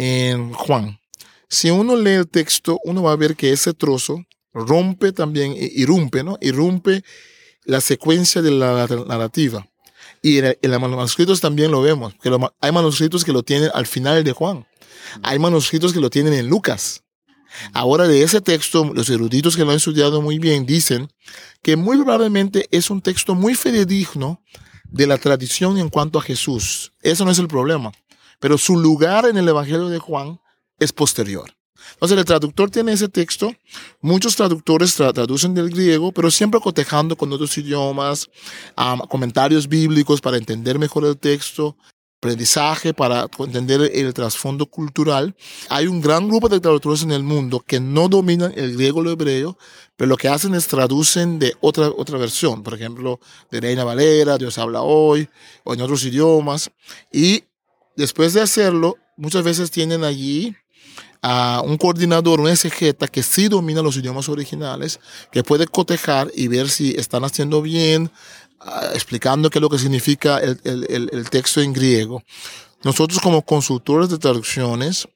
en 0.00 0.54
Juan. 0.54 0.98
Si 1.46 1.70
uno 1.70 1.94
lee 1.94 2.12
el 2.12 2.28
texto, 2.28 2.80
uno 2.84 3.02
va 3.02 3.12
a 3.12 3.16
ver 3.16 3.36
que 3.36 3.52
ese 3.52 3.74
trozo 3.74 4.24
rompe 4.54 5.12
también, 5.12 5.54
irrumpe, 5.58 6.24
¿no? 6.24 6.38
Irrumpe 6.40 7.04
la 7.64 7.82
secuencia 7.82 8.40
de 8.40 8.50
la 8.50 8.86
narrativa. 9.06 9.68
Y 10.22 10.38
en, 10.38 10.56
los 10.62 10.80
manuscritos 10.80 11.42
también 11.42 11.70
lo 11.70 11.82
vemos, 11.82 12.14
hay 12.60 12.72
manuscritos 12.72 13.24
que 13.24 13.32
lo 13.32 13.42
tienen 13.42 13.70
al 13.74 13.86
final 13.86 14.24
de 14.24 14.32
Juan. 14.32 14.66
Hay 15.22 15.38
manuscritos 15.38 15.92
que 15.92 16.00
lo 16.00 16.08
tienen 16.08 16.32
en 16.32 16.48
Lucas. 16.48 17.02
Ahora 17.74 18.08
de 18.08 18.22
ese 18.22 18.40
texto, 18.40 18.90
los 18.94 19.10
eruditos 19.10 19.54
que 19.54 19.64
lo 19.64 19.70
han 19.70 19.76
estudiado 19.76 20.22
muy 20.22 20.38
bien 20.38 20.64
dicen 20.64 21.10
que 21.62 21.76
muy 21.76 21.98
probablemente 21.98 22.68
es 22.70 22.88
un 22.88 23.02
texto 23.02 23.34
muy 23.34 23.54
fidedigno 23.54 24.42
de 24.84 25.06
la 25.06 25.18
tradición 25.18 25.76
en 25.76 25.90
cuanto 25.90 26.18
a 26.18 26.22
Jesús. 26.22 26.94
Eso 27.02 27.26
no 27.26 27.32
es 27.32 27.38
el 27.38 27.48
problema 27.48 27.92
pero 28.40 28.58
su 28.58 28.76
lugar 28.76 29.26
en 29.26 29.36
el 29.36 29.48
Evangelio 29.48 29.88
de 29.88 30.00
Juan 30.00 30.40
es 30.78 30.92
posterior. 30.92 31.54
Entonces 31.92 32.18
el 32.18 32.24
traductor 32.24 32.70
tiene 32.70 32.92
ese 32.92 33.08
texto, 33.08 33.54
muchos 34.00 34.36
traductores 34.36 34.94
traducen 34.94 35.54
del 35.54 35.70
griego, 35.70 36.12
pero 36.12 36.30
siempre 36.30 36.60
cotejando 36.60 37.16
con 37.16 37.32
otros 37.32 37.56
idiomas, 37.56 38.28
comentarios 39.08 39.68
bíblicos 39.68 40.20
para 40.20 40.36
entender 40.36 40.78
mejor 40.78 41.04
el 41.04 41.16
texto, 41.16 41.76
aprendizaje 42.18 42.92
para 42.92 43.28
entender 43.38 43.90
el 43.94 44.12
trasfondo 44.12 44.66
cultural. 44.66 45.34
Hay 45.70 45.86
un 45.86 46.02
gran 46.02 46.28
grupo 46.28 46.50
de 46.50 46.60
traductores 46.60 47.02
en 47.02 47.12
el 47.12 47.22
mundo 47.22 47.64
que 47.66 47.80
no 47.80 48.08
dominan 48.08 48.52
el 48.56 48.74
griego 48.74 49.00
o 49.00 49.02
el 49.02 49.08
hebreo, 49.08 49.56
pero 49.96 50.10
lo 50.10 50.16
que 50.18 50.28
hacen 50.28 50.54
es 50.54 50.66
traducen 50.66 51.38
de 51.38 51.54
otra, 51.60 51.88
otra 51.88 52.18
versión, 52.18 52.62
por 52.62 52.74
ejemplo, 52.74 53.20
de 53.50 53.60
Reina 53.60 53.84
Valera, 53.84 54.36
Dios 54.36 54.58
habla 54.58 54.82
hoy, 54.82 55.28
o 55.64 55.72
en 55.72 55.80
otros 55.80 56.04
idiomas, 56.04 56.70
y 57.10 57.44
Después 58.00 58.32
de 58.32 58.40
hacerlo, 58.40 58.96
muchas 59.18 59.44
veces 59.44 59.70
tienen 59.70 60.04
allí 60.04 60.56
a 61.20 61.60
un 61.62 61.76
coordinador, 61.76 62.40
un 62.40 62.48
exegeta 62.48 63.06
que 63.06 63.22
sí 63.22 63.48
domina 63.48 63.82
los 63.82 63.94
idiomas 63.98 64.30
originales, 64.30 65.00
que 65.30 65.44
puede 65.44 65.66
cotejar 65.66 66.32
y 66.34 66.48
ver 66.48 66.70
si 66.70 66.92
están 66.92 67.24
haciendo 67.24 67.60
bien, 67.60 68.10
ah, 68.60 68.88
explicando 68.94 69.50
qué 69.50 69.58
es 69.58 69.60
lo 69.60 69.68
que 69.68 69.78
significa 69.78 70.38
el, 70.38 71.28
texto 71.30 71.60
en 71.60 71.74
griego. 71.74 72.22
Nosotros 72.84 73.20
como 73.20 73.42
consultores 73.42 74.08
de 74.08 74.16
traducciones, 74.16 75.06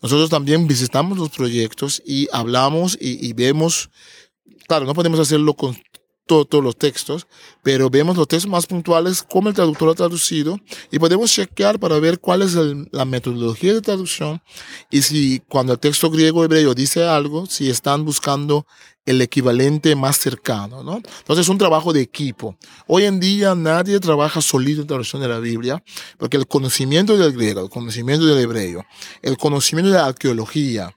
nosotros 0.00 0.30
también 0.30 0.66
visitamos 0.66 1.18
los 1.18 1.28
proyectos 1.28 2.02
y 2.06 2.26
hablamos 2.32 2.96
y, 2.98 3.28
y 3.28 3.34
vemos, 3.34 3.90
claro, 4.66 4.86
no 4.86 4.94
podemos 4.94 5.20
hacerlo 5.20 5.52
con 5.52 5.76
todos 6.30 6.62
los 6.62 6.76
textos, 6.76 7.26
pero 7.62 7.90
vemos 7.90 8.16
los 8.16 8.28
textos 8.28 8.50
más 8.50 8.66
puntuales, 8.66 9.22
como 9.22 9.48
el 9.48 9.54
traductor 9.54 9.88
ha 9.88 9.94
traducido, 9.94 10.58
y 10.90 10.98
podemos 10.98 11.32
chequear 11.32 11.78
para 11.80 11.98
ver 11.98 12.20
cuál 12.20 12.42
es 12.42 12.54
la 12.92 13.04
metodología 13.04 13.74
de 13.74 13.80
traducción 13.80 14.40
y 14.90 15.02
si 15.02 15.42
cuando 15.48 15.72
el 15.72 15.78
texto 15.78 16.10
griego 16.10 16.44
hebreo 16.44 16.74
dice 16.74 17.06
algo, 17.06 17.46
si 17.46 17.68
están 17.68 18.04
buscando 18.04 18.66
el 19.06 19.20
equivalente 19.22 19.96
más 19.96 20.18
cercano, 20.18 20.82
¿no? 20.82 20.96
Entonces 20.96 21.46
es 21.46 21.48
un 21.48 21.58
trabajo 21.58 21.92
de 21.92 22.00
equipo. 22.00 22.56
Hoy 22.86 23.04
en 23.04 23.18
día 23.18 23.54
nadie 23.54 23.98
trabaja 23.98 24.40
solito 24.40 24.82
en 24.82 24.86
traducción 24.86 25.22
de 25.22 25.28
la 25.28 25.40
Biblia, 25.40 25.82
porque 26.18 26.36
el 26.36 26.46
conocimiento 26.46 27.16
del 27.16 27.32
griego, 27.32 27.62
el 27.62 27.70
conocimiento 27.70 28.26
del 28.26 28.38
hebreo, 28.38 28.84
el 29.22 29.36
conocimiento 29.36 29.90
de 29.90 29.98
la 29.98 30.06
arqueología, 30.06 30.94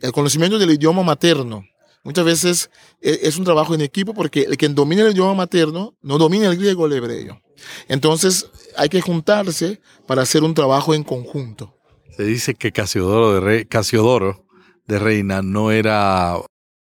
el 0.00 0.12
conocimiento 0.12 0.58
del 0.58 0.72
idioma 0.72 1.02
materno, 1.02 1.64
Muchas 2.04 2.24
veces 2.24 2.70
e, 3.00 3.20
es 3.22 3.36
un 3.38 3.44
trabajo 3.44 3.74
en 3.74 3.80
equipo 3.80 4.14
porque 4.14 4.42
el 4.42 4.56
quien 4.56 4.74
domina 4.74 5.02
el 5.02 5.12
idioma 5.12 5.34
materno 5.34 5.96
no 6.02 6.18
domina 6.18 6.46
el 6.48 6.56
griego 6.56 6.84
o 6.84 6.86
el 6.86 6.92
hebreo. 6.92 7.40
Entonces 7.88 8.46
hay 8.76 8.88
que 8.88 9.00
juntarse 9.00 9.80
para 10.06 10.22
hacer 10.22 10.44
un 10.44 10.54
trabajo 10.54 10.94
en 10.94 11.02
conjunto. 11.02 11.74
Se 12.16 12.24
dice 12.24 12.54
que 12.54 12.72
Casiodoro 12.72 13.40
de, 13.40 13.66
Casiodoro 13.66 14.46
de 14.86 14.98
Reina 14.98 15.42
no 15.42 15.72
era 15.72 16.36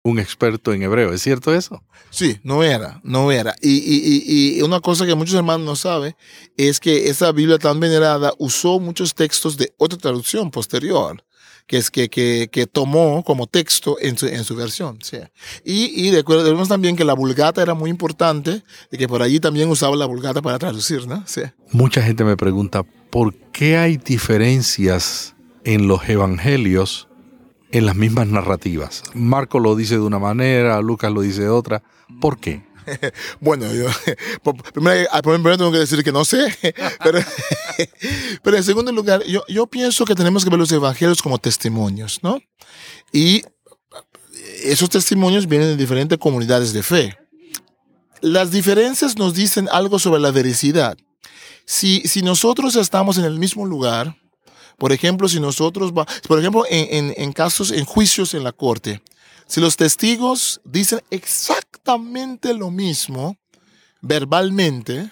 un 0.03 0.19
experto 0.19 0.73
en 0.73 0.81
hebreo, 0.81 1.13
¿es 1.13 1.21
cierto 1.21 1.53
eso? 1.53 1.83
Sí, 2.09 2.39
no 2.43 2.63
era, 2.63 3.01
no 3.03 3.31
era. 3.31 3.53
Y, 3.61 3.77
y, 3.77 4.57
y, 4.57 4.61
una 4.61 4.79
cosa 4.79 5.05
que 5.05 5.13
muchos 5.13 5.35
hermanos 5.35 5.65
no 5.65 5.75
saben 5.75 6.15
es 6.57 6.79
que 6.79 7.09
esa 7.09 7.31
Biblia 7.31 7.59
tan 7.59 7.79
venerada 7.79 8.33
usó 8.39 8.79
muchos 8.79 9.13
textos 9.13 9.57
de 9.57 9.73
otra 9.77 9.99
traducción 9.99 10.49
posterior 10.49 11.23
que, 11.69 11.77
es, 11.77 11.91
que, 11.91 12.09
que, 12.09 12.49
que 12.51 12.65
tomó 12.65 13.23
como 13.23 13.45
texto 13.45 13.97
en 14.01 14.17
su, 14.17 14.25
en 14.25 14.43
su 14.43 14.55
versión. 14.55 14.97
¿sí? 15.03 15.17
Y, 15.63 16.07
y 16.07 16.11
recordemos 16.11 16.67
también 16.67 16.95
que 16.95 17.05
la 17.05 17.13
vulgata 17.13 17.61
era 17.61 17.75
muy 17.75 17.91
importante 17.91 18.63
y 18.91 18.97
que 18.97 19.07
por 19.07 19.21
allí 19.21 19.39
también 19.39 19.69
usaba 19.69 19.95
la 19.95 20.07
vulgata 20.07 20.41
para 20.41 20.57
traducir. 20.57 21.05
¿no? 21.07 21.23
Sí. 21.27 21.43
Mucha 21.71 22.01
gente 22.01 22.23
me 22.23 22.35
pregunta, 22.35 22.81
¿por 23.11 23.35
qué 23.51 23.77
hay 23.77 23.97
diferencias 23.97 25.35
en 25.63 25.87
los 25.87 26.09
evangelios 26.09 27.07
en 27.71 27.85
las 27.85 27.95
mismas 27.95 28.25
narrativas? 28.25 29.03
Marco 29.13 29.59
lo 29.59 29.75
dice 29.75 29.93
de 29.93 30.01
una 30.01 30.17
manera, 30.17 30.81
Lucas 30.81 31.11
lo 31.13 31.21
dice 31.21 31.43
de 31.43 31.49
otra. 31.49 31.83
¿Por 32.19 32.39
qué? 32.39 32.63
bueno, 33.39 33.71
yo 33.73 33.87
primero, 34.73 35.09
primero, 35.21 35.57
tengo 35.57 35.71
que 35.71 35.79
decir 35.79 36.03
que 36.03 36.11
no 36.11 36.25
sé, 36.25 36.55
pero, 37.03 37.19
pero 38.43 38.57
en 38.57 38.63
segundo 38.63 38.91
lugar, 38.91 39.23
yo, 39.25 39.43
yo 39.47 39.67
pienso 39.67 40.05
que 40.05 40.15
tenemos 40.15 40.43
que 40.43 40.49
ver 40.49 40.59
los 40.59 40.71
evangelios 40.71 41.21
como 41.21 41.37
testimonios, 41.37 42.19
¿no? 42.23 42.39
Y 43.11 43.43
esos 44.63 44.89
testimonios 44.89 45.47
vienen 45.47 45.69
de 45.69 45.77
diferentes 45.77 46.17
comunidades 46.17 46.73
de 46.73 46.83
fe. 46.83 47.17
Las 48.21 48.51
diferencias 48.51 49.17
nos 49.17 49.33
dicen 49.33 49.69
algo 49.71 49.99
sobre 49.99 50.19
la 50.19 50.31
veracidad. 50.31 50.97
Si, 51.65 52.01
si 52.01 52.21
nosotros 52.21 52.75
estamos 52.75 53.17
en 53.17 53.25
el 53.25 53.39
mismo 53.39 53.65
lugar, 53.65 54.17
por 54.77 54.91
ejemplo, 54.91 55.29
si 55.29 55.39
nosotros, 55.39 55.93
va, 55.93 56.05
por 56.27 56.39
ejemplo, 56.39 56.63
en, 56.69 57.13
en 57.15 57.33
casos, 57.33 57.71
en 57.71 57.85
juicios 57.85 58.33
en 58.33 58.43
la 58.43 58.51
corte, 58.51 59.01
si 59.49 59.59
los 59.59 59.77
testigos 59.77 60.61
dicen 60.63 61.01
exactamente 61.09 62.53
lo 62.53 62.69
mismo, 62.69 63.35
verbalmente, 63.99 65.11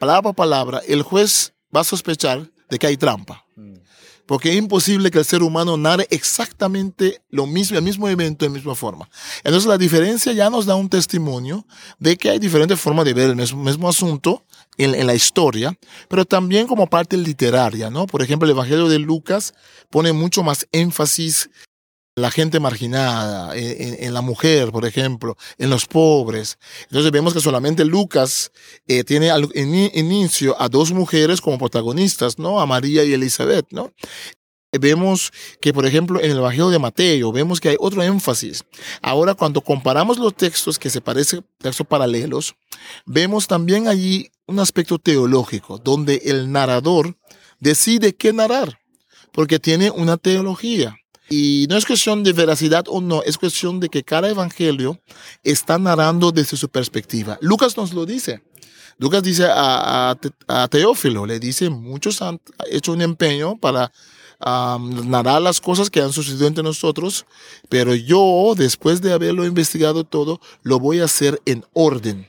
palabra 0.00 0.22
por 0.22 0.34
palabra, 0.34 0.82
el 0.88 1.02
juez 1.02 1.54
va 1.74 1.82
a 1.82 1.84
sospechar 1.84 2.50
de 2.68 2.78
que 2.78 2.88
hay 2.88 2.96
trampa. 2.96 3.44
Porque 4.26 4.50
es 4.50 4.56
imposible 4.56 5.10
que 5.10 5.20
el 5.20 5.24
ser 5.24 5.42
humano 5.42 5.76
narre 5.76 6.08
exactamente 6.10 7.22
lo 7.30 7.46
mismo, 7.46 7.78
el 7.78 7.84
mismo 7.84 8.08
evento 8.08 8.44
de 8.44 8.50
la 8.50 8.56
misma 8.56 8.74
forma. 8.74 9.08
Entonces 9.44 9.68
la 9.68 9.78
diferencia 9.78 10.32
ya 10.32 10.50
nos 10.50 10.66
da 10.66 10.74
un 10.74 10.90
testimonio 10.90 11.64
de 12.00 12.16
que 12.18 12.30
hay 12.30 12.38
diferentes 12.40 12.78
formas 12.78 13.04
de 13.04 13.14
ver 13.14 13.30
el 13.30 13.36
mismo, 13.36 13.62
mismo 13.62 13.88
asunto 13.88 14.44
en, 14.76 14.94
en, 14.94 15.06
la 15.06 15.14
historia, 15.14 15.78
pero 16.08 16.24
también 16.24 16.66
como 16.66 16.88
parte 16.88 17.16
literaria, 17.16 17.90
¿no? 17.90 18.06
Por 18.06 18.22
ejemplo, 18.22 18.44
el 18.44 18.52
Evangelio 18.52 18.88
de 18.88 18.98
Lucas 18.98 19.54
pone 19.88 20.12
mucho 20.12 20.42
más 20.42 20.66
énfasis 20.72 21.48
la 22.20 22.30
gente 22.30 22.60
marginada, 22.60 23.56
en, 23.56 24.04
en, 24.04 24.14
la 24.14 24.20
mujer, 24.20 24.70
por 24.70 24.84
ejemplo, 24.84 25.36
en 25.58 25.70
los 25.70 25.86
pobres. 25.86 26.58
Entonces 26.84 27.10
vemos 27.10 27.34
que 27.34 27.40
solamente 27.40 27.84
Lucas 27.84 28.52
eh, 28.86 29.04
tiene 29.04 29.30
al 29.30 29.48
in, 29.54 29.90
inicio 29.94 30.60
a 30.60 30.68
dos 30.68 30.92
mujeres 30.92 31.40
como 31.40 31.58
protagonistas, 31.58 32.38
¿no? 32.38 32.60
A 32.60 32.66
María 32.66 33.04
y 33.04 33.12
Elizabeth, 33.12 33.66
¿no? 33.70 33.92
Vemos 34.72 35.32
que, 35.62 35.72
por 35.72 35.86
ejemplo, 35.86 36.20
en 36.20 36.30
el 36.30 36.36
Evangelio 36.36 36.68
de 36.68 36.78
Mateo, 36.78 37.32
vemos 37.32 37.58
que 37.58 37.70
hay 37.70 37.76
otro 37.78 38.02
énfasis. 38.02 38.64
Ahora, 39.00 39.32
cuando 39.32 39.62
comparamos 39.62 40.18
los 40.18 40.34
textos 40.34 40.78
que 40.78 40.90
se 40.90 41.00
parecen, 41.00 41.42
textos 41.56 41.86
paralelos, 41.86 42.54
vemos 43.06 43.46
también 43.46 43.88
allí 43.88 44.30
un 44.46 44.58
aspecto 44.60 44.98
teológico, 44.98 45.78
donde 45.78 46.20
el 46.26 46.52
narrador 46.52 47.16
decide 47.60 48.14
qué 48.14 48.34
narrar, 48.34 48.78
porque 49.32 49.58
tiene 49.58 49.90
una 49.90 50.18
teología. 50.18 50.97
Y 51.28 51.66
no 51.68 51.76
es 51.76 51.84
cuestión 51.84 52.24
de 52.24 52.32
veracidad 52.32 52.84
o 52.88 53.00
no, 53.00 53.22
es 53.22 53.36
cuestión 53.36 53.80
de 53.80 53.88
que 53.88 54.02
cada 54.02 54.30
evangelio 54.30 54.98
está 55.44 55.78
narrando 55.78 56.32
desde 56.32 56.56
su 56.56 56.68
perspectiva. 56.68 57.38
Lucas 57.40 57.76
nos 57.76 57.92
lo 57.92 58.06
dice. 58.06 58.42
Lucas 58.98 59.22
dice 59.22 59.46
a, 59.48 60.16
Teófilo, 60.70 61.24
le 61.24 61.38
dice, 61.38 61.70
muchos 61.70 62.20
han 62.20 62.40
hecho 62.70 62.92
un 62.92 63.02
empeño 63.02 63.56
para 63.56 63.92
narrar 64.40 65.42
las 65.42 65.60
cosas 65.60 65.90
que 65.90 66.00
han 66.00 66.12
sucedido 66.12 66.46
entre 66.46 66.64
nosotros, 66.64 67.26
pero 67.68 67.94
yo, 67.94 68.54
después 68.56 69.00
de 69.00 69.12
haberlo 69.12 69.44
investigado 69.44 70.04
todo, 70.04 70.40
lo 70.62 70.80
voy 70.80 71.00
a 71.00 71.04
hacer 71.04 71.40
en 71.44 71.64
orden. 71.74 72.28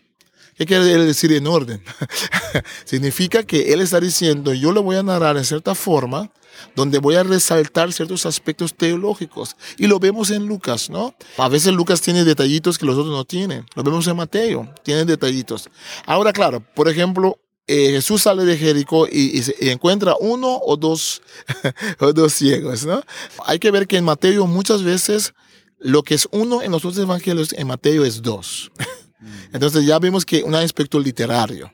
¿Qué 0.55 0.65
quiere 0.65 0.83
decir 1.05 1.31
en 1.31 1.47
orden? 1.47 1.81
Significa 2.85 3.43
que 3.43 3.71
él 3.73 3.79
está 3.81 3.99
diciendo, 3.99 4.53
yo 4.53 4.71
lo 4.71 4.83
voy 4.83 4.97
a 4.97 5.03
narrar 5.03 5.38
en 5.38 5.45
cierta 5.45 5.73
forma, 5.73 6.31
donde 6.76 7.00
voy 7.00 7.15
a 7.15 7.24
resaltar 7.24 7.91
ciertos 7.93 8.26
aspectos 8.26 8.74
teológicos. 8.74 9.56
Y 9.78 9.88
lo 9.88 10.00
vemos 10.00 10.32
en 10.32 10.45
Lucas, 10.45 10.89
¿no? 10.89 11.15
A 11.38 11.50
veces 11.50 11.74
Lucas 11.74 12.02
tiene 12.02 12.24
detallitos 12.24 12.78
que 12.78 12.86
los 12.86 12.98
otros 12.98 13.13
no 13.13 13.26
tienen. 13.26 13.65
Lo 13.76 13.84
vemos 13.84 14.08
en 14.08 14.15
Mateo, 14.15 14.74
tiene 14.84 15.06
detallitos. 15.06 15.69
Ahora, 16.06 16.34
claro, 16.34 16.63
por 16.76 16.88
ejemplo, 16.89 17.38
eh, 17.67 17.91
Jesús 17.91 18.24
sale 18.24 18.45
de 18.45 18.58
Jericó 18.58 19.08
y, 19.08 19.43
encuentra 19.60 20.15
uno 20.19 20.60
o 20.65 20.76
dos, 20.76 21.22
o 22.00 22.13
dos 22.13 22.34
ciegos, 22.34 22.86
¿no? 22.86 23.04
Hay 23.45 23.60
que 23.60 23.69
ver 23.69 23.86
que 23.86 23.98
en 23.98 24.06
Mateo 24.06 24.48
muchas 24.48 24.82
veces 24.84 25.34
lo 25.78 26.02
que 26.02 26.15
es 26.15 26.28
uno 26.32 26.62
en 26.62 26.72
los 26.72 26.84
otros 26.84 26.98
evangelios, 26.98 27.54
en 27.54 27.67
Mateo 27.67 28.06
es 28.06 28.22
dos. 28.22 28.72
Entonces 29.54 29.86
ya 29.86 30.00
vemos 30.00 30.26
que 30.26 30.43
un 30.43 30.56
aspecto 30.56 31.00
literario. 31.00 31.72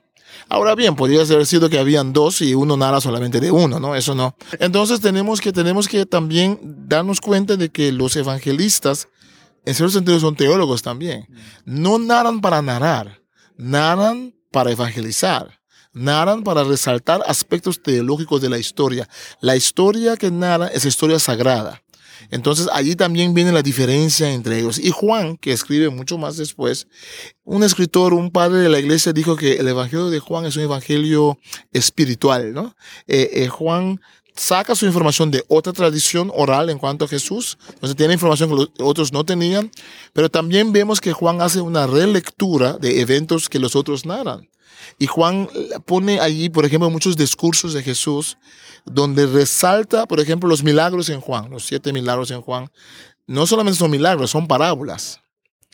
Ahora 0.50 0.76
bien, 0.76 0.96
podría 0.96 1.22
haber 1.22 1.46
sido 1.46 1.70
que 1.70 1.80
habían 1.80 2.14
dos 2.14 2.42
y 2.42 2.54
uno 2.54 2.78
narra 2.78 3.02
solamente 3.02 3.40
de 3.40 3.52
uno, 3.52 3.80
¿no? 3.80 3.96
Eso 3.96 4.16
no. 4.16 4.36
Entonces 4.60 5.02
tenemos 5.02 5.42
que, 5.42 5.52
tenemos 5.52 5.88
que 5.88 6.06
también 6.06 6.60
darnos 6.64 7.22
cuenta 7.22 7.56
de 7.56 7.70
que 7.70 7.92
los 7.92 8.16
evangelistas, 8.16 9.08
en 9.66 9.76
cierto 9.76 9.94
sentido, 9.94 10.20
son 10.20 10.36
teólogos 10.36 10.82
también. 10.82 11.28
No 11.66 11.98
narran 11.98 12.42
para 12.42 12.62
narrar, 12.62 13.22
narran 13.58 14.36
para 14.52 14.72
evangelizar. 14.72 15.60
Narran 15.92 16.44
para 16.44 16.66
resaltar 16.66 17.24
aspectos 17.26 17.82
teológicos 17.82 18.42
de 18.42 18.50
la 18.50 18.58
historia. 18.58 19.08
La 19.40 19.56
historia 19.56 20.18
que 20.18 20.30
narra 20.30 20.68
es 20.68 20.84
historia 20.84 21.20
sagrada. 21.20 21.82
Entonces 22.32 22.68
allí 22.72 22.96
también 22.96 23.34
viene 23.34 23.52
la 23.52 23.62
diferencia 23.62 24.32
entre 24.32 24.60
ellos. 24.60 24.80
Y 24.80 24.92
Juan, 24.92 25.38
que 25.38 25.52
escribe 25.52 25.90
mucho 25.90 26.18
más 26.18 26.38
después, 26.38 26.88
un 27.44 27.64
escritor, 27.64 28.14
un 28.14 28.32
padre 28.32 28.60
de 28.60 28.70
la 28.70 28.80
iglesia 28.80 29.14
dijo 29.14 29.36
que 29.36 29.54
el 29.54 29.68
evangelio 29.68 30.10
de 30.10 30.20
Juan 30.20 30.46
es 30.46 30.56
un 30.56 30.64
evangelio 30.64 31.38
espiritual, 31.72 32.54
¿no? 32.54 32.76
Eh, 33.08 33.30
eh, 33.34 33.48
Juan 33.48 34.00
saca 34.36 34.76
su 34.76 34.86
información 34.86 35.32
de 35.32 35.44
otra 35.48 35.74
tradición 35.74 36.32
oral 36.34 36.70
en 36.70 36.78
cuanto 36.78 37.06
a 37.06 37.08
Jesús, 37.08 37.58
entonces 37.70 37.96
tiene 37.96 38.14
información 38.14 38.50
que 38.50 38.56
los 38.56 38.70
otros 38.80 39.14
no 39.14 39.24
tenían, 39.24 39.72
pero 40.14 40.30
también 40.30 40.72
vemos 40.72 41.00
que 41.02 41.14
Juan 41.14 41.42
hace 41.42 41.62
una 41.62 41.88
relectura 41.88 42.74
de 42.74 43.02
eventos 43.02 43.50
que 43.50 43.60
los 43.60 43.76
otros 43.76 44.06
narran. 44.06 44.50
Y 45.00 45.08
Juan 45.08 45.50
pone 45.86 46.20
allí, 46.20 46.50
por 46.50 46.66
ejemplo, 46.66 46.90
muchos 46.90 47.16
discursos 47.16 47.74
de 47.74 47.82
Jesús 47.82 48.38
donde 48.86 49.26
resalta, 49.26 50.06
por 50.06 50.20
ejemplo, 50.20 50.48
los 50.48 50.64
milagros 50.64 51.10
en 51.10 51.22
Juan, 51.22 51.50
los 51.50 51.66
siete 51.66 51.92
milagros 51.92 52.30
en 52.32 52.42
Juan. 52.42 52.70
No 53.26 53.48
solamente 53.48 53.80
son 53.80 53.90
milagros, 53.90 54.30
son 54.30 54.48
parábolas. 54.48 55.22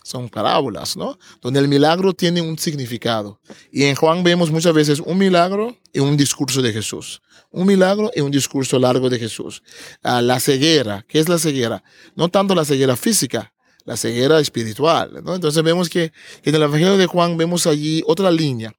Son 0.04 0.30
parábolas, 0.30 0.98
¿no? 0.98 1.18
Donde 1.42 1.60
el 1.60 1.68
milagro 1.68 2.14
tiene 2.14 2.42
un 2.42 2.58
significado. 2.58 3.40
Y 3.72 3.84
en 3.84 3.96
Juan 3.96 4.24
vemos 4.24 4.52
muchas 4.52 4.74
veces 4.74 5.00
un 5.00 5.18
milagro 5.18 5.78
y 5.94 6.00
un 6.00 6.18
discurso 6.18 6.62
de 6.62 6.74
Jesús. 6.74 7.22
Un 7.52 7.68
milagro 7.68 8.12
y 8.16 8.22
un 8.22 8.32
discurso 8.32 8.80
largo 8.80 9.10
de 9.10 9.20
Jesús. 9.20 9.62
Ah, 10.02 10.22
la 10.22 10.40
ceguera, 10.40 11.06
¿qué 11.08 11.20
es 11.20 11.30
la 11.30 11.38
ceguera? 11.38 11.84
No 12.16 12.30
tanto 12.30 12.56
la 12.56 12.66
ceguera 12.66 12.96
física, 12.96 13.54
la 13.86 13.96
ceguera 13.96 14.40
espiritual. 14.40 15.22
¿no? 15.24 15.36
Entonces 15.36 15.62
vemos 15.64 15.90
que 15.90 16.12
en 16.44 16.56
el 16.56 16.64
Evangelio 16.64 16.98
de 16.98 17.06
Juan 17.06 17.38
vemos 17.38 17.68
allí 17.68 18.04
otra 18.08 18.32
línea. 18.32 18.74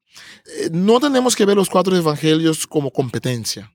Eh, 0.58 0.70
no 0.72 1.00
tenemos 1.00 1.37
que 1.37 1.44
ver 1.44 1.56
los 1.56 1.70
cuatro 1.70 1.96
evangelios 1.96 2.66
como 2.66 2.90
competencia 2.90 3.71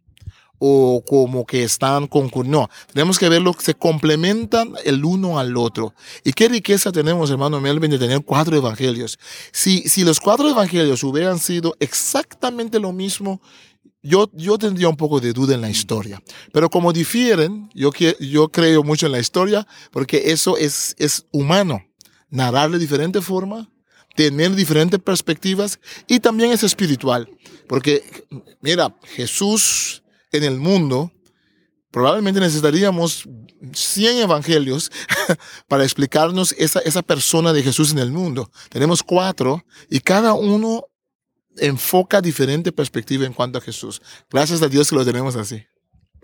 o 0.59 1.03
como 1.07 1.45
que 1.45 1.63
están 1.63 2.07
concurriendo. 2.07 2.61
No, 2.61 2.69
tenemos 2.93 3.19
que 3.19 3.29
verlo, 3.29 3.55
se 3.59 3.75
complementan 3.75 4.73
el 4.85 5.03
uno 5.03 5.39
al 5.39 5.55
otro. 5.57 5.93
Y 6.23 6.33
qué 6.33 6.47
riqueza 6.47 6.91
tenemos, 6.91 7.29
hermano 7.29 7.59
Melvin, 7.59 7.91
de 7.91 7.99
tener 7.99 8.21
cuatro 8.23 8.55
evangelios. 8.55 9.19
Si, 9.51 9.81
si 9.89 10.03
los 10.03 10.19
cuatro 10.19 10.49
evangelios 10.49 11.03
hubieran 11.03 11.39
sido 11.39 11.75
exactamente 11.79 12.79
lo 12.79 12.93
mismo, 12.93 13.41
yo, 14.01 14.29
yo 14.33 14.57
tendría 14.57 14.89
un 14.89 14.95
poco 14.95 15.19
de 15.19 15.33
duda 15.33 15.55
en 15.55 15.61
la 15.61 15.69
historia. 15.69 16.21
Pero 16.53 16.69
como 16.69 16.93
difieren, 16.93 17.69
yo, 17.73 17.91
yo 18.19 18.49
creo 18.49 18.83
mucho 18.83 19.05
en 19.07 19.11
la 19.11 19.19
historia 19.19 19.67
porque 19.91 20.31
eso 20.31 20.57
es, 20.57 20.95
es 20.97 21.25
humano. 21.31 21.83
Narrar 22.29 22.71
de 22.71 22.79
diferente 22.79 23.21
forma, 23.21 23.69
tener 24.15 24.55
diferentes 24.55 24.99
perspectivas 24.99 25.79
y 26.07 26.19
también 26.19 26.51
es 26.51 26.63
espiritual. 26.63 27.29
Porque, 27.67 28.03
mira, 28.61 28.95
Jesús 29.03 30.03
en 30.37 30.43
el 30.43 30.59
mundo, 30.59 31.11
probablemente 31.91 32.39
necesitaríamos 32.39 33.27
100 33.73 34.17
evangelios 34.19 34.91
para 35.67 35.83
explicarnos 35.83 36.53
esa, 36.57 36.79
esa 36.79 37.01
persona 37.01 37.53
de 37.53 37.63
Jesús 37.63 37.91
en 37.91 37.99
el 37.99 38.11
mundo. 38.11 38.51
Tenemos 38.69 39.03
cuatro 39.03 39.65
y 39.89 39.99
cada 39.99 40.33
uno 40.33 40.85
enfoca 41.57 42.21
diferente 42.21 42.71
perspectiva 42.71 43.25
en 43.25 43.33
cuanto 43.33 43.57
a 43.57 43.61
Jesús. 43.61 44.01
Gracias 44.29 44.61
a 44.61 44.67
Dios 44.67 44.89
que 44.89 44.95
lo 44.95 45.05
tenemos 45.05 45.35
así 45.35 45.65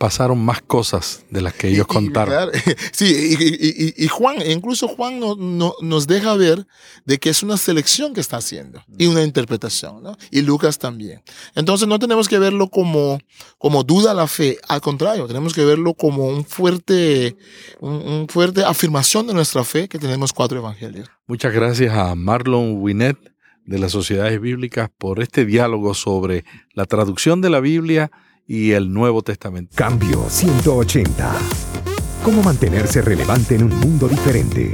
pasaron 0.03 0.43
más 0.43 0.61
cosas 0.61 1.23
de 1.29 1.39
las 1.39 1.53
que 1.53 1.69
ellos 1.69 1.87
contaron. 1.97 2.51
Sí, 2.91 3.37
y, 3.39 3.43
y, 3.43 4.03
y, 4.03 4.07
Juan, 4.09 4.35
incluso 4.45 4.89
Juan 4.89 5.17
no, 5.17 5.35
no, 5.37 5.75
nos 5.79 6.07
deja 6.07 6.35
ver 6.35 6.67
de 7.05 7.19
que 7.19 7.29
es 7.29 7.41
una 7.41 7.55
selección 7.55 8.13
que 8.13 8.19
está 8.19 8.35
haciendo 8.35 8.83
y 8.97 9.05
una 9.05 9.23
interpretación, 9.23 10.03
¿no? 10.03 10.17
Y 10.29 10.41
Lucas 10.41 10.77
también. 10.77 11.21
Entonces 11.55 11.87
no 11.87 11.99
tenemos 11.99 12.27
que 12.27 12.37
verlo 12.37 12.67
como, 12.67 13.17
como 13.57 13.83
duda 13.83 14.13
la 14.13 14.27
fe, 14.27 14.57
al 14.67 14.81
contrario, 14.81 15.25
tenemos 15.25 15.53
que 15.53 15.63
verlo 15.63 15.93
como 15.93 16.27
un 16.27 16.43
fuerte, 16.43 17.37
un, 17.79 17.93
un 17.93 18.27
fuerte 18.27 18.65
afirmación 18.65 19.25
de 19.27 19.33
nuestra 19.33 19.63
fe 19.63 19.87
que 19.87 19.99
tenemos 19.99 20.33
cuatro 20.33 20.57
evangelios. 20.57 21.09
Muchas 21.27 21.53
gracias 21.53 21.93
a 21.93 22.13
Marlon 22.13 22.81
Winnet 22.81 23.17
de 23.65 23.79
las 23.79 23.93
Sociedades 23.93 24.41
Bíblicas 24.41 24.89
por 24.97 25.21
este 25.21 25.45
diálogo 25.45 25.93
sobre 25.93 26.43
la 26.73 26.85
traducción 26.85 27.39
de 27.39 27.49
la 27.49 27.61
Biblia 27.61 28.11
y 28.47 28.71
el 28.71 28.91
Nuevo 28.93 29.21
Testamento. 29.21 29.73
Cambio 29.75 30.25
180. 30.29 31.33
¿Cómo 32.23 32.41
mantenerse 32.41 33.01
relevante 33.01 33.55
en 33.55 33.63
un 33.63 33.79
mundo 33.79 34.07
diferente? 34.07 34.71